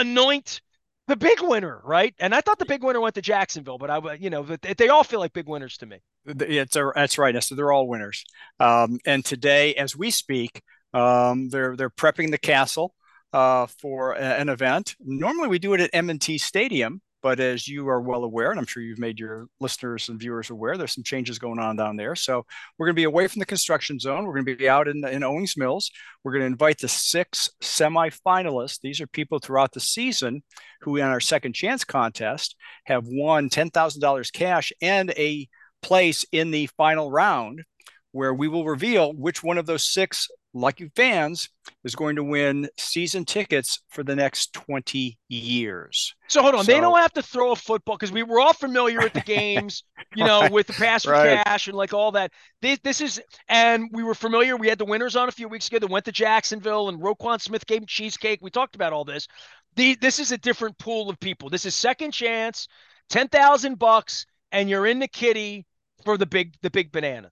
anoint 0.00 0.60
the 1.08 1.16
big 1.16 1.40
winner, 1.40 1.80
right? 1.84 2.14
And 2.18 2.34
I 2.34 2.40
thought 2.40 2.58
the 2.58 2.66
big 2.66 2.82
winner 2.82 3.00
went 3.00 3.14
to 3.14 3.22
Jacksonville, 3.22 3.78
but 3.78 3.90
I, 3.90 4.14
you 4.14 4.30
know, 4.30 4.42
they 4.42 4.88
all 4.88 5.04
feel 5.04 5.20
like 5.20 5.32
big 5.32 5.48
winners 5.48 5.76
to 5.78 5.86
me. 5.86 5.98
It's 6.26 6.74
a, 6.74 6.90
that's 6.94 7.18
right. 7.18 7.42
So 7.42 7.54
they're 7.54 7.72
all 7.72 7.86
winners. 7.86 8.24
Um, 8.58 8.98
and 9.06 9.24
today, 9.24 9.74
as 9.74 9.96
we 9.96 10.10
speak, 10.10 10.62
um, 10.92 11.48
they're 11.48 11.76
they're 11.76 11.90
prepping 11.90 12.30
the 12.30 12.38
castle 12.38 12.94
uh, 13.32 13.66
for 13.66 14.12
an 14.12 14.48
event. 14.48 14.96
Normally, 15.00 15.48
we 15.48 15.58
do 15.58 15.74
it 15.74 15.80
at 15.80 15.90
M&T 15.92 16.38
Stadium, 16.38 17.00
but 17.22 17.40
as 17.40 17.66
you 17.66 17.88
are 17.88 18.00
well 18.00 18.24
aware, 18.24 18.50
and 18.50 18.58
I'm 18.60 18.66
sure 18.66 18.82
you've 18.82 18.98
made 18.98 19.18
your 19.18 19.46
listeners 19.60 20.08
and 20.08 20.18
viewers 20.18 20.50
aware, 20.50 20.76
there's 20.76 20.94
some 20.94 21.04
changes 21.04 21.38
going 21.38 21.58
on 21.58 21.76
down 21.76 21.96
there. 21.96 22.14
So 22.14 22.44
we're 22.78 22.86
going 22.86 22.94
to 22.94 23.00
be 23.00 23.04
away 23.04 23.26
from 23.26 23.40
the 23.40 23.46
construction 23.46 23.98
zone. 23.98 24.24
We're 24.24 24.34
going 24.34 24.46
to 24.46 24.56
be 24.56 24.68
out 24.68 24.88
in, 24.88 25.04
in 25.06 25.24
Owings 25.24 25.56
Mills. 25.56 25.90
We're 26.22 26.32
going 26.32 26.42
to 26.42 26.46
invite 26.46 26.78
the 26.78 26.88
six 26.88 27.50
semifinalists. 27.62 28.80
These 28.80 29.00
are 29.00 29.06
people 29.06 29.38
throughout 29.38 29.72
the 29.72 29.80
season 29.80 30.42
who, 30.82 30.96
in 30.96 31.04
our 31.04 31.20
second 31.20 31.54
chance 31.54 31.84
contest, 31.84 32.56
have 32.84 33.04
won 33.06 33.48
$10,000 33.48 34.32
cash 34.32 34.72
and 34.80 35.10
a 35.10 35.48
place 35.82 36.24
in 36.32 36.50
the 36.50 36.66
final 36.76 37.10
round 37.10 37.62
where 38.12 38.32
we 38.32 38.48
will 38.48 38.64
reveal 38.64 39.12
which 39.12 39.42
one 39.42 39.58
of 39.58 39.66
those 39.66 39.84
six 39.84 40.28
lucky 40.56 40.90
fans 40.96 41.50
is 41.84 41.94
going 41.94 42.16
to 42.16 42.24
win 42.24 42.68
season 42.78 43.24
tickets 43.24 43.80
for 43.90 44.02
the 44.02 44.16
next 44.16 44.52
20 44.54 45.18
years. 45.28 46.14
So 46.28 46.42
hold 46.42 46.54
on, 46.54 46.64
so, 46.64 46.72
they 46.72 46.80
don't 46.80 46.96
have 46.98 47.12
to 47.12 47.22
throw 47.22 47.52
a 47.52 47.56
football 47.56 47.96
because 47.96 48.10
we 48.10 48.22
were 48.22 48.40
all 48.40 48.52
familiar 48.52 48.98
with 48.98 49.12
the 49.12 49.20
games, 49.26 49.84
you 50.14 50.24
know, 50.24 50.40
right, 50.40 50.52
with 50.52 50.66
the 50.66 50.72
pass 50.72 51.04
for 51.04 51.12
right. 51.12 51.44
cash 51.44 51.68
and 51.68 51.76
like 51.76 51.92
all 51.92 52.12
that. 52.12 52.32
This, 52.62 52.78
this 52.82 53.00
is, 53.00 53.20
and 53.48 53.88
we 53.92 54.02
were 54.02 54.14
familiar. 54.14 54.56
We 54.56 54.68
had 54.68 54.78
the 54.78 54.84
winners 54.84 55.14
on 55.14 55.28
a 55.28 55.32
few 55.32 55.48
weeks 55.48 55.68
ago 55.68 55.78
that 55.78 55.90
went 55.90 56.06
to 56.06 56.12
Jacksonville 56.12 56.88
and 56.88 57.00
Roquan 57.00 57.40
Smith 57.40 57.66
gave 57.66 57.86
cheesecake. 57.86 58.40
We 58.42 58.50
talked 58.50 58.74
about 58.74 58.92
all 58.92 59.04
this. 59.04 59.28
The, 59.76 59.94
this 59.96 60.18
is 60.18 60.32
a 60.32 60.38
different 60.38 60.78
pool 60.78 61.10
of 61.10 61.20
people. 61.20 61.50
This 61.50 61.66
is 61.66 61.74
second 61.74 62.12
chance, 62.12 62.66
10,000 63.10 63.78
bucks, 63.78 64.26
and 64.52 64.70
you're 64.70 64.86
in 64.86 64.98
the 64.98 65.08
kitty 65.08 65.66
for 66.04 66.16
the 66.16 66.26
big, 66.26 66.54
the 66.62 66.70
big 66.70 66.92
banana. 66.92 67.30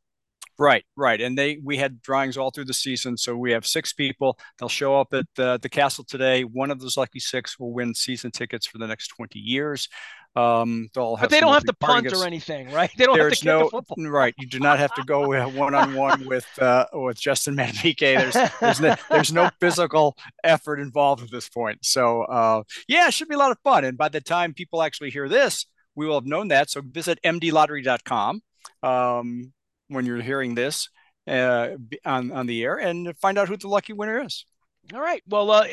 Right, 0.58 0.84
right. 0.96 1.20
And 1.20 1.36
they 1.36 1.58
we 1.62 1.76
had 1.76 2.00
drawings 2.00 2.36
all 2.36 2.50
through 2.50 2.66
the 2.66 2.74
season. 2.74 3.16
So 3.16 3.36
we 3.36 3.50
have 3.52 3.66
six 3.66 3.92
people. 3.92 4.38
They'll 4.58 4.68
show 4.68 5.00
up 5.00 5.12
at 5.12 5.26
the, 5.34 5.58
the 5.60 5.68
castle 5.68 6.04
today. 6.04 6.44
One 6.44 6.70
of 6.70 6.80
those 6.80 6.96
lucky 6.96 7.18
six 7.18 7.58
will 7.58 7.72
win 7.72 7.94
season 7.94 8.30
tickets 8.30 8.66
for 8.66 8.78
the 8.78 8.86
next 8.86 9.08
20 9.08 9.38
years. 9.38 9.88
Um, 10.36 10.88
they'll 10.94 11.16
have. 11.16 11.30
but 11.30 11.30
they 11.36 11.40
don't 11.40 11.52
have 11.52 11.64
to 11.64 11.72
punt 11.72 12.12
or 12.12 12.24
anything, 12.24 12.70
right? 12.72 12.90
They 12.96 13.04
don't 13.04 13.16
There's 13.16 13.40
have 13.40 13.58
to 13.58 13.64
no, 13.64 13.68
football. 13.68 13.96
Right. 14.08 14.34
You 14.38 14.46
do 14.46 14.58
not 14.60 14.78
have 14.78 14.94
to 14.94 15.02
go 15.04 15.28
one 15.48 15.74
on 15.74 15.94
one 15.94 16.24
with 16.26 16.46
uh, 16.60 16.86
with 16.92 17.20
Justin 17.20 17.56
Madubuike. 17.56 17.98
There's 17.98 18.50
there's 18.60 18.80
no, 18.80 18.96
there's 19.10 19.32
no 19.32 19.50
physical 19.60 20.16
effort 20.42 20.80
involved 20.80 21.22
at 21.22 21.30
this 21.30 21.48
point. 21.48 21.84
So 21.84 22.22
uh, 22.22 22.62
yeah, 22.88 23.08
it 23.08 23.14
should 23.14 23.28
be 23.28 23.34
a 23.34 23.38
lot 23.38 23.52
of 23.52 23.58
fun. 23.64 23.84
And 23.84 23.96
by 23.96 24.08
the 24.08 24.20
time 24.20 24.54
people 24.54 24.82
actually 24.82 25.10
hear 25.10 25.28
this, 25.28 25.66
we 25.94 26.06
will 26.06 26.14
have 26.16 26.26
known 26.26 26.48
that. 26.48 26.70
So 26.70 26.80
visit 26.80 27.18
mdlottery.com. 27.24 28.42
Um, 28.82 29.52
when 29.88 30.06
you're 30.06 30.20
hearing 30.20 30.54
this 30.54 30.88
uh, 31.26 31.70
on 32.04 32.32
on 32.32 32.46
the 32.46 32.62
air 32.62 32.76
and 32.76 33.16
find 33.18 33.38
out 33.38 33.48
who 33.48 33.56
the 33.56 33.68
lucky 33.68 33.92
winner 33.92 34.22
is. 34.22 34.44
All 34.92 35.00
right. 35.00 35.22
Well, 35.26 35.50
uh, 35.50 35.66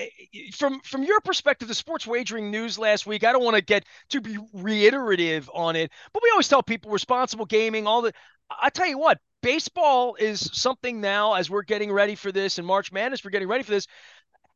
from 0.54 0.80
from 0.82 1.04
your 1.04 1.20
perspective, 1.20 1.68
the 1.68 1.76
sports 1.76 2.08
wagering 2.08 2.50
news 2.50 2.80
last 2.80 3.06
week, 3.06 3.26
I 3.26 3.34
don't 3.34 3.44
want 3.44 3.58
to 3.58 3.62
get 3.62 3.86
to 4.10 4.22
be 4.22 4.38
reiterative 4.54 5.50
on 5.54 5.76
it, 5.76 5.92
but 6.14 6.24
we 6.24 6.30
always 6.32 6.48
tell 6.48 6.64
people 6.64 6.92
responsible 6.92 7.46
gaming. 7.46 7.88
All 7.88 8.02
the, 8.02 8.14
I 8.50 8.70
tell 8.70 8.88
you 8.88 8.98
what, 8.98 9.20
baseball 9.42 10.16
is 10.16 10.50
something 10.54 11.02
now 11.02 11.34
as 11.34 11.50
we're 11.50 11.64
getting 11.64 11.92
ready 11.92 12.16
for 12.16 12.32
this, 12.32 12.58
and 12.58 12.66
March 12.66 12.92
Madness, 12.94 13.24
we're 13.26 13.32
getting 13.32 13.50
ready 13.50 13.64
for 13.64 13.72
this. 13.72 13.88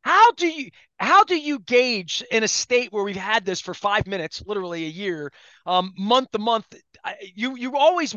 How 0.02 0.30
do 0.32 0.46
you 0.46 0.70
how 0.98 1.24
do 1.24 1.36
you 1.36 1.58
gauge 1.58 2.24
in 2.30 2.42
a 2.42 2.48
state 2.48 2.92
where 2.92 3.04
we've 3.04 3.16
had 3.16 3.44
this 3.44 3.60
for 3.60 3.74
five 3.74 4.06
minutes, 4.06 4.42
literally 4.46 4.84
a 4.84 4.88
year, 4.88 5.32
um, 5.66 5.92
month 5.98 6.30
to 6.30 6.38
month? 6.38 6.66
You 7.34 7.56
you 7.56 7.76
always 7.76 8.16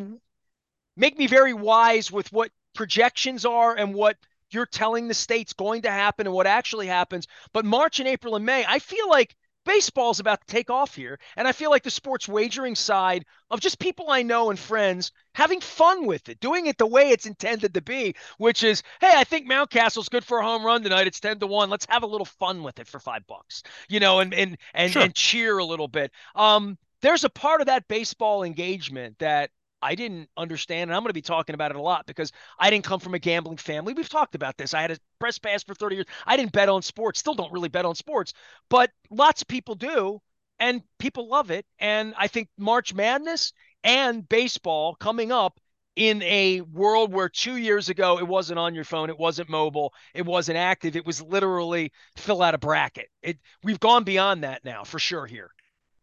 make 1.00 1.18
me 1.18 1.28
very 1.28 1.54
wise 1.54 2.12
with 2.12 2.32
what 2.32 2.52
projections 2.76 3.46
are 3.46 3.76
and 3.76 3.94
what 3.94 4.18
you're 4.52 4.66
telling 4.66 5.08
the 5.08 5.14
state's 5.14 5.54
going 5.54 5.84
to 5.84 5.92
happen 5.92 6.28
and 6.28 6.36
what 6.36 6.48
actually 6.48 6.88
happens. 6.88 7.28
But 7.54 7.66
March 7.66 8.00
and 8.00 8.08
April 8.08 8.36
and 8.36 8.46
May, 8.46 8.66
I 8.68 8.80
feel 8.80 9.10
like 9.10 9.36
baseball's 9.66 10.20
about 10.20 10.42
to 10.42 10.48
take 10.48 10.70
off 10.70 10.96
here. 10.96 11.20
And 11.38 11.48
I 11.48 11.52
feel 11.52 11.70
like 11.70 11.84
the 11.84 11.92
sports 11.92 12.28
wagering 12.28 12.76
side 12.76 13.26
of 13.52 13.60
just 13.60 13.80
people 13.80 14.10
I 14.10 14.24
know 14.24 14.50
and 14.50 14.58
friends 14.58 15.12
having 15.36 15.62
fun 15.62 16.06
with 16.06 16.28
it, 16.30 16.40
doing 16.40 16.66
it 16.66 16.78
the 16.78 16.88
way 16.88 17.12
it's 17.12 17.28
intended 17.28 17.74
to 17.76 17.82
be, 17.82 18.16
which 18.38 18.64
is, 18.64 18.82
hey, 19.00 19.12
I 19.14 19.24
think 19.24 19.48
Mountcastle's 19.48 20.10
good 20.10 20.26
for 20.26 20.40
a 20.40 20.44
home 20.44 20.66
run 20.66 20.84
tonight. 20.84 21.08
It's 21.08 21.20
10 21.20 21.40
to 21.40 21.48
1. 21.48 21.70
Let's 21.70 21.86
have 21.90 22.04
a 22.04 22.08
little 22.08 22.26
fun 22.26 22.64
with 22.64 22.80
it 22.80 22.88
for 22.88 23.00
five 23.00 23.26
bucks, 23.28 23.64
you 23.88 24.00
know, 24.00 24.20
and 24.20 24.34
and 24.34 24.58
and, 24.74 24.92
sure. 24.92 25.04
and 25.04 25.14
cheer 25.14 25.58
a 25.60 25.66
little 25.66 25.88
bit. 25.88 26.12
Um, 26.36 26.78
there's 27.02 27.24
a 27.24 27.30
part 27.30 27.62
of 27.62 27.68
that 27.68 27.88
baseball 27.88 28.44
engagement 28.44 29.20
that 29.20 29.52
I 29.82 29.96
didn't 29.96 30.30
understand, 30.38 30.90
and 30.90 30.96
I'm 30.96 31.04
going 31.04 31.10
to 31.10 31.14
be 31.14 31.22
talking 31.22 31.54
about 31.54 31.72
it 31.72 31.78
a 31.78 31.82
lot 31.82 32.06
because 32.06 32.32
I 32.58 32.70
didn't 32.70 32.86
come 32.86 33.00
from 33.00 33.14
a 33.14 33.20
gambling 33.20 33.58
family. 33.58 33.94
We've 33.94 34.10
talked 34.10 34.36
about 34.36 34.58
this. 34.58 34.74
I 34.74 34.82
had 34.82 34.92
a 34.92 34.98
press 35.20 35.40
pass 35.40 35.64
for 35.64 35.74
30 35.74 35.96
years. 35.96 36.06
I 36.26 36.38
didn't 36.38 36.52
bet 36.52 36.70
on 36.70 36.82
sports, 36.82 37.20
still 37.20 37.36
don't 37.36 37.52
really 37.52 37.70
bet 37.70 37.86
on 37.86 37.96
sports, 37.96 38.34
but 38.70 38.92
lots 39.10 39.42
of 39.42 39.48
people 39.48 39.76
do, 39.76 40.22
and 40.60 40.82
people 40.98 41.28
love 41.30 41.52
it. 41.52 41.66
And 41.80 42.14
I 42.18 42.28
think 42.28 42.50
March 42.58 42.94
Madness 42.94 43.54
and 43.84 44.28
baseball 44.28 44.96
coming 44.96 45.32
up 45.32 45.60
in 45.96 46.22
a 46.24 46.62
world 46.62 47.12
where 47.12 47.30
two 47.30 47.58
years 47.58 47.90
ago 47.90 48.20
it 48.20 48.28
wasn't 48.28 48.60
on 48.60 48.76
your 48.76 48.84
phone, 48.84 49.10
it 49.10 49.18
wasn't 49.20 49.50
mobile, 49.50 49.94
it 50.14 50.26
wasn't 50.26 50.58
active, 50.58 50.96
it 50.96 51.06
was 51.06 51.22
literally 51.22 51.92
fill 52.16 52.42
out 52.42 52.54
a 52.56 52.58
bracket. 52.58 53.08
It 53.22 53.38
we've 53.64 53.80
gone 53.80 54.04
beyond 54.04 54.44
that 54.44 54.64
now 54.64 54.84
for 54.84 55.00
sure 55.00 55.26
here. 55.26 55.52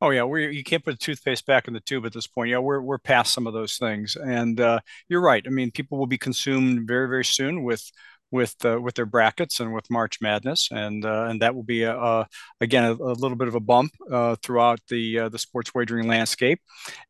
Oh 0.01 0.11
yeah, 0.11 0.25
we 0.25 0.55
you 0.55 0.63
can't 0.63 0.85
put 0.85 1.01
toothpaste 1.01 1.47
back 1.47 1.69
in 1.69 1.75
the 1.75 1.81
tube 1.81 2.05
at 2.05 2.13
this 2.13 2.27
point. 2.27 2.51
Yeah, 2.51 2.59
we're 2.59 2.81
we're 2.81 2.99
past 2.99 3.33
some 3.33 3.47
of 3.47 3.55
those 3.55 3.79
things, 3.79 4.17
and 4.17 4.61
uh, 4.61 4.81
you're 5.09 5.23
right. 5.23 5.43
I 5.47 5.51
mean, 5.51 5.71
people 5.71 5.99
will 5.99 6.07
be 6.07 6.19
consumed 6.19 6.87
very 6.87 7.09
very 7.09 7.25
soon 7.25 7.63
with 7.63 7.91
with 8.31 8.55
uh, 8.65 8.79
with 8.81 8.95
their 8.95 9.07
brackets 9.07 9.61
and 9.61 9.73
with 9.73 9.89
March 9.91 10.21
Madness, 10.21 10.69
and 10.71 11.05
uh, 11.05 11.27
and 11.31 11.41
that 11.41 11.55
will 11.55 11.63
be 11.63 11.83
a, 11.85 11.97
a 11.97 12.27
again 12.61 12.85
a, 12.85 12.93
a, 12.93 13.15
little 13.15 13.37
bit 13.37 13.49
of 13.49 13.55
a 13.55 13.61
bump 13.61 13.93
uh, 14.11 14.37
throughout 14.43 14.81
the 14.89 15.21
uh, 15.21 15.29
the 15.29 15.39
sports 15.39 15.75
wagering 15.75 16.07
landscape, 16.09 16.61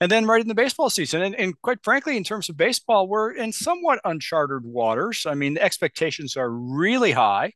and 0.00 0.10
then 0.10 0.26
right 0.26 0.40
in 0.40 0.48
the 0.48 0.54
baseball 0.54 0.90
season, 0.90 1.22
and, 1.22 1.34
and 1.34 1.60
quite 1.62 1.82
frankly, 1.82 2.16
in 2.16 2.24
terms 2.24 2.48
of 2.48 2.56
baseball, 2.56 3.08
we're 3.08 3.32
in 3.32 3.52
somewhat 3.52 4.00
uncharted 4.04 4.64
waters. 4.64 5.26
I 5.26 5.34
mean, 5.34 5.54
the 5.54 5.62
expectations 5.62 6.36
are 6.36 6.50
really 6.50 7.12
high, 7.12 7.52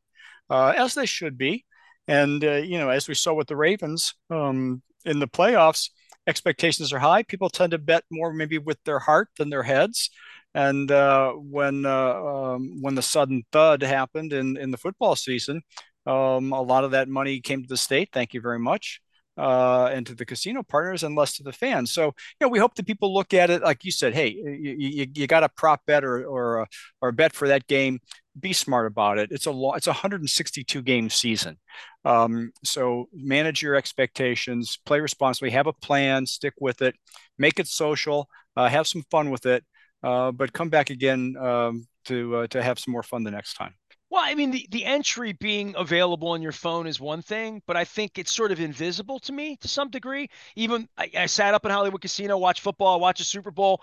uh, 0.49 0.73
as 0.75 0.93
they 0.93 1.05
should 1.05 1.37
be. 1.37 1.65
And 2.07 2.43
uh, 2.43 2.55
you 2.55 2.77
know, 2.77 2.89
as 2.89 3.07
we 3.07 3.13
saw 3.13 3.33
with 3.33 3.47
the 3.47 3.55
Ravens, 3.55 4.15
um, 4.29 4.81
in 5.05 5.19
the 5.19 5.27
playoffs, 5.27 5.89
expectations 6.27 6.93
are 6.93 6.99
high. 6.99 7.23
People 7.23 7.49
tend 7.49 7.71
to 7.71 7.77
bet 7.77 8.03
more 8.11 8.33
maybe 8.33 8.57
with 8.57 8.77
their 8.83 8.99
heart 8.99 9.29
than 9.37 9.49
their 9.49 9.63
heads. 9.63 10.09
And 10.53 10.91
uh, 10.91 11.31
when 11.31 11.85
uh, 11.85 12.23
um, 12.23 12.81
when 12.81 12.95
the 12.95 13.01
sudden 13.01 13.43
thud 13.51 13.81
happened 13.81 14.33
in 14.33 14.57
in 14.57 14.71
the 14.71 14.77
football 14.77 15.15
season, 15.15 15.61
um, 16.05 16.51
a 16.51 16.61
lot 16.61 16.83
of 16.83 16.91
that 16.91 17.07
money 17.07 17.39
came 17.39 17.61
to 17.61 17.67
the 17.67 17.77
state. 17.77 18.09
Thank 18.11 18.33
you 18.33 18.41
very 18.41 18.59
much. 18.59 19.01
Uh, 19.37 19.89
and 19.93 20.05
to 20.05 20.13
the 20.13 20.25
casino 20.25 20.61
partners 20.61 21.03
and 21.03 21.15
less 21.15 21.37
to 21.37 21.43
the 21.43 21.53
fans. 21.53 21.89
So, 21.89 22.07
you 22.07 22.11
know, 22.41 22.49
we 22.49 22.59
hope 22.59 22.75
that 22.75 22.85
people 22.85 23.13
look 23.13 23.33
at 23.33 23.49
it 23.49 23.63
like 23.63 23.85
you 23.85 23.91
said. 23.91 24.13
Hey, 24.13 24.27
you, 24.27 24.75
you, 24.77 25.07
you 25.15 25.25
got 25.25 25.45
a 25.45 25.49
prop 25.49 25.81
bet 25.87 26.03
or 26.03 26.25
or 26.25 26.61
a, 26.61 26.67
or 27.01 27.09
a 27.09 27.13
bet 27.13 27.33
for 27.33 27.47
that 27.47 27.65
game 27.65 28.01
be 28.39 28.53
smart 28.53 28.87
about 28.87 29.17
it. 29.17 29.31
It's 29.31 29.45
a 29.45 29.51
long, 29.51 29.75
it's 29.75 29.87
a 29.87 29.91
162 29.91 30.81
game 30.81 31.09
season. 31.09 31.57
Um, 32.05 32.51
so 32.63 33.07
manage 33.13 33.61
your 33.61 33.75
expectations, 33.75 34.79
play 34.85 34.99
responsibly, 34.99 35.51
have 35.51 35.67
a 35.67 35.73
plan, 35.73 36.25
stick 36.25 36.53
with 36.59 36.81
it, 36.81 36.95
make 37.37 37.59
it 37.59 37.67
social, 37.67 38.29
uh, 38.55 38.69
have 38.69 38.87
some 38.87 39.03
fun 39.11 39.29
with 39.29 39.45
it, 39.45 39.63
uh, 40.03 40.31
but 40.31 40.53
come 40.53 40.69
back 40.69 40.89
again 40.89 41.35
um, 41.37 41.87
to 42.05 42.37
uh, 42.37 42.47
to 42.47 42.63
have 42.63 42.79
some 42.79 42.91
more 42.91 43.03
fun 43.03 43.23
the 43.23 43.31
next 43.31 43.53
time. 43.55 43.73
Well, 44.09 44.23
I 44.25 44.35
mean, 44.35 44.51
the, 44.51 44.67
the 44.71 44.83
entry 44.83 45.31
being 45.31 45.73
available 45.77 46.29
on 46.29 46.41
your 46.41 46.51
phone 46.51 46.85
is 46.85 46.99
one 46.99 47.21
thing, 47.21 47.61
but 47.65 47.77
I 47.77 47.85
think 47.85 48.17
it's 48.17 48.33
sort 48.33 48.51
of 48.51 48.59
invisible 48.59 49.19
to 49.19 49.31
me 49.31 49.55
to 49.61 49.69
some 49.69 49.89
degree. 49.89 50.29
Even 50.57 50.89
I, 50.97 51.09
I 51.17 51.25
sat 51.27 51.53
up 51.53 51.63
in 51.63 51.71
Hollywood 51.71 52.01
Casino, 52.01 52.37
watch 52.37 52.59
football, 52.59 52.99
watch 52.99 53.21
a 53.21 53.23
Super 53.23 53.51
Bowl. 53.51 53.81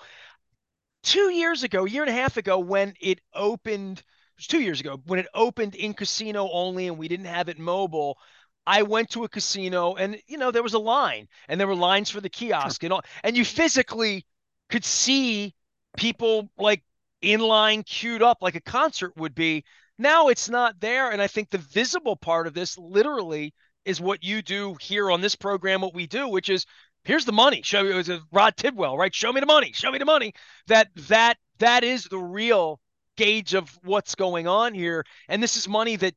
Two 1.02 1.30
years 1.30 1.62
ago, 1.62 1.86
a 1.86 1.88
year 1.88 2.02
and 2.02 2.10
a 2.10 2.14
half 2.14 2.36
ago, 2.36 2.58
when 2.58 2.94
it 3.00 3.20
opened– 3.34 4.02
was 4.38 4.46
two 4.46 4.60
years 4.60 4.80
ago 4.80 5.00
when 5.06 5.18
it 5.18 5.26
opened 5.34 5.74
in 5.74 5.92
casino 5.92 6.48
only 6.50 6.86
and 6.86 6.96
we 6.96 7.08
didn't 7.08 7.26
have 7.26 7.48
it 7.48 7.58
mobile. 7.58 8.18
I 8.66 8.82
went 8.82 9.10
to 9.10 9.24
a 9.24 9.28
casino 9.28 9.94
and 9.94 10.20
you 10.26 10.38
know 10.38 10.50
there 10.50 10.62
was 10.62 10.74
a 10.74 10.78
line 10.78 11.28
and 11.48 11.60
there 11.60 11.66
were 11.66 11.74
lines 11.74 12.10
for 12.10 12.20
the 12.20 12.30
kiosk 12.30 12.82
and 12.84 12.92
all, 12.92 13.02
and 13.22 13.36
you 13.36 13.44
physically 13.44 14.24
could 14.70 14.84
see 14.84 15.54
people 15.96 16.50
like 16.56 16.82
in 17.20 17.40
line 17.40 17.82
queued 17.82 18.22
up 18.22 18.38
like 18.40 18.54
a 18.54 18.60
concert 18.60 19.16
would 19.16 19.34
be. 19.34 19.64
Now 19.98 20.28
it's 20.28 20.48
not 20.48 20.80
there 20.80 21.10
and 21.10 21.20
I 21.20 21.26
think 21.26 21.50
the 21.50 21.58
visible 21.58 22.16
part 22.16 22.46
of 22.46 22.54
this 22.54 22.78
literally 22.78 23.52
is 23.84 24.00
what 24.00 24.22
you 24.22 24.42
do 24.42 24.76
here 24.80 25.10
on 25.10 25.20
this 25.20 25.34
program 25.34 25.80
what 25.80 25.94
we 25.94 26.06
do 26.06 26.28
which 26.28 26.48
is 26.48 26.66
here's 27.04 27.24
the 27.24 27.32
money. 27.32 27.62
Show 27.62 27.82
me 27.82 27.90
it 27.90 27.94
was 27.94 28.08
a 28.08 28.20
Rod 28.30 28.56
Tidwell, 28.56 28.96
right? 28.96 29.14
Show 29.14 29.32
me 29.32 29.40
the 29.40 29.46
money. 29.46 29.72
Show 29.72 29.90
me 29.90 29.98
the 29.98 30.04
money. 30.04 30.34
That 30.66 30.88
that 31.08 31.38
that 31.58 31.82
is 31.82 32.04
the 32.04 32.18
real 32.18 32.80
gauge 33.18 33.54
of 33.54 33.68
what's 33.82 34.14
going 34.14 34.46
on 34.46 34.72
here. 34.72 35.04
And 35.28 35.42
this 35.42 35.56
is 35.56 35.68
money 35.68 35.96
that 35.96 36.14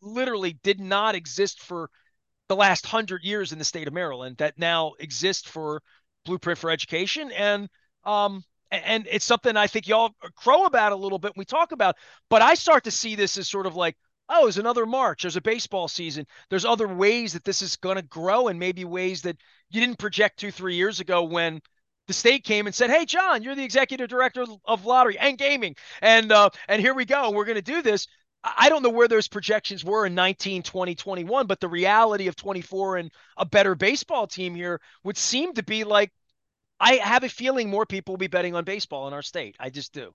literally 0.00 0.56
did 0.62 0.80
not 0.80 1.14
exist 1.14 1.60
for 1.60 1.90
the 2.48 2.56
last 2.56 2.86
hundred 2.86 3.24
years 3.24 3.52
in 3.52 3.58
the 3.58 3.64
state 3.64 3.88
of 3.88 3.92
Maryland 3.92 4.36
that 4.38 4.58
now 4.58 4.92
exists 5.00 5.48
for 5.48 5.82
Blueprint 6.24 6.58
for 6.58 6.70
Education. 6.70 7.30
And 7.32 7.68
um, 8.04 8.44
and 8.70 9.06
it's 9.10 9.24
something 9.24 9.56
I 9.56 9.66
think 9.66 9.88
y'all 9.88 10.10
crow 10.36 10.64
about 10.64 10.92
a 10.92 10.96
little 10.96 11.18
bit 11.18 11.32
when 11.34 11.42
we 11.42 11.44
talk 11.44 11.72
about. 11.72 11.96
But 12.30 12.42
I 12.42 12.54
start 12.54 12.84
to 12.84 12.90
see 12.90 13.14
this 13.14 13.36
as 13.36 13.48
sort 13.48 13.66
of 13.66 13.76
like, 13.76 13.96
oh, 14.28 14.42
there's 14.42 14.58
another 14.58 14.86
March. 14.86 15.22
There's 15.22 15.36
a 15.36 15.40
baseball 15.40 15.88
season. 15.88 16.26
There's 16.50 16.64
other 16.64 16.88
ways 16.88 17.32
that 17.32 17.44
this 17.44 17.62
is 17.62 17.76
going 17.76 17.96
to 17.96 18.02
grow, 18.02 18.48
and 18.48 18.58
maybe 18.58 18.84
ways 18.84 19.22
that 19.22 19.36
you 19.70 19.80
didn't 19.80 19.98
project 19.98 20.38
two, 20.38 20.50
three 20.50 20.76
years 20.76 21.00
ago 21.00 21.24
when 21.24 21.60
the 22.06 22.12
state 22.12 22.44
came 22.44 22.66
and 22.66 22.74
said, 22.74 22.90
"Hey, 22.90 23.04
John, 23.04 23.42
you're 23.42 23.54
the 23.54 23.64
executive 23.64 24.08
director 24.08 24.44
of 24.64 24.84
lottery 24.84 25.18
and 25.18 25.38
gaming, 25.38 25.76
and 26.02 26.30
uh, 26.32 26.50
and 26.68 26.80
here 26.80 26.94
we 26.94 27.04
go. 27.04 27.30
We're 27.30 27.44
going 27.44 27.56
to 27.56 27.62
do 27.62 27.82
this." 27.82 28.06
I 28.44 28.68
don't 28.68 28.82
know 28.82 28.90
where 28.90 29.08
those 29.08 29.26
projections 29.26 29.86
were 29.86 30.04
in 30.04 30.14
19, 30.14 30.62
20, 30.62 30.94
21, 30.94 31.46
but 31.46 31.60
the 31.60 31.68
reality 31.68 32.28
of 32.28 32.36
24 32.36 32.98
and 32.98 33.10
a 33.38 33.46
better 33.46 33.74
baseball 33.74 34.26
team 34.26 34.54
here 34.54 34.82
would 35.02 35.16
seem 35.16 35.54
to 35.54 35.62
be 35.62 35.82
like 35.84 36.12
I 36.78 36.96
have 36.96 37.24
a 37.24 37.28
feeling 37.28 37.70
more 37.70 37.86
people 37.86 38.12
will 38.12 38.18
be 38.18 38.26
betting 38.26 38.54
on 38.54 38.64
baseball 38.64 39.08
in 39.08 39.14
our 39.14 39.22
state. 39.22 39.56
I 39.58 39.70
just 39.70 39.94
do. 39.94 40.12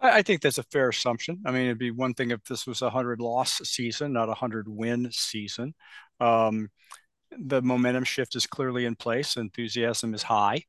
I 0.00 0.22
think 0.22 0.42
that's 0.42 0.58
a 0.58 0.64
fair 0.64 0.90
assumption. 0.90 1.40
I 1.46 1.50
mean, 1.50 1.62
it'd 1.62 1.78
be 1.78 1.90
one 1.90 2.12
thing 2.14 2.30
if 2.30 2.44
this 2.44 2.66
was 2.66 2.82
a 2.82 2.90
hundred 2.90 3.20
loss 3.20 3.58
season, 3.64 4.12
not 4.12 4.28
a 4.28 4.34
hundred 4.34 4.68
win 4.68 5.08
season. 5.10 5.74
Um, 6.20 6.68
the 7.30 7.62
momentum 7.62 8.04
shift 8.04 8.36
is 8.36 8.46
clearly 8.46 8.84
in 8.84 8.96
place. 8.96 9.36
Enthusiasm 9.36 10.12
is 10.12 10.22
high. 10.22 10.64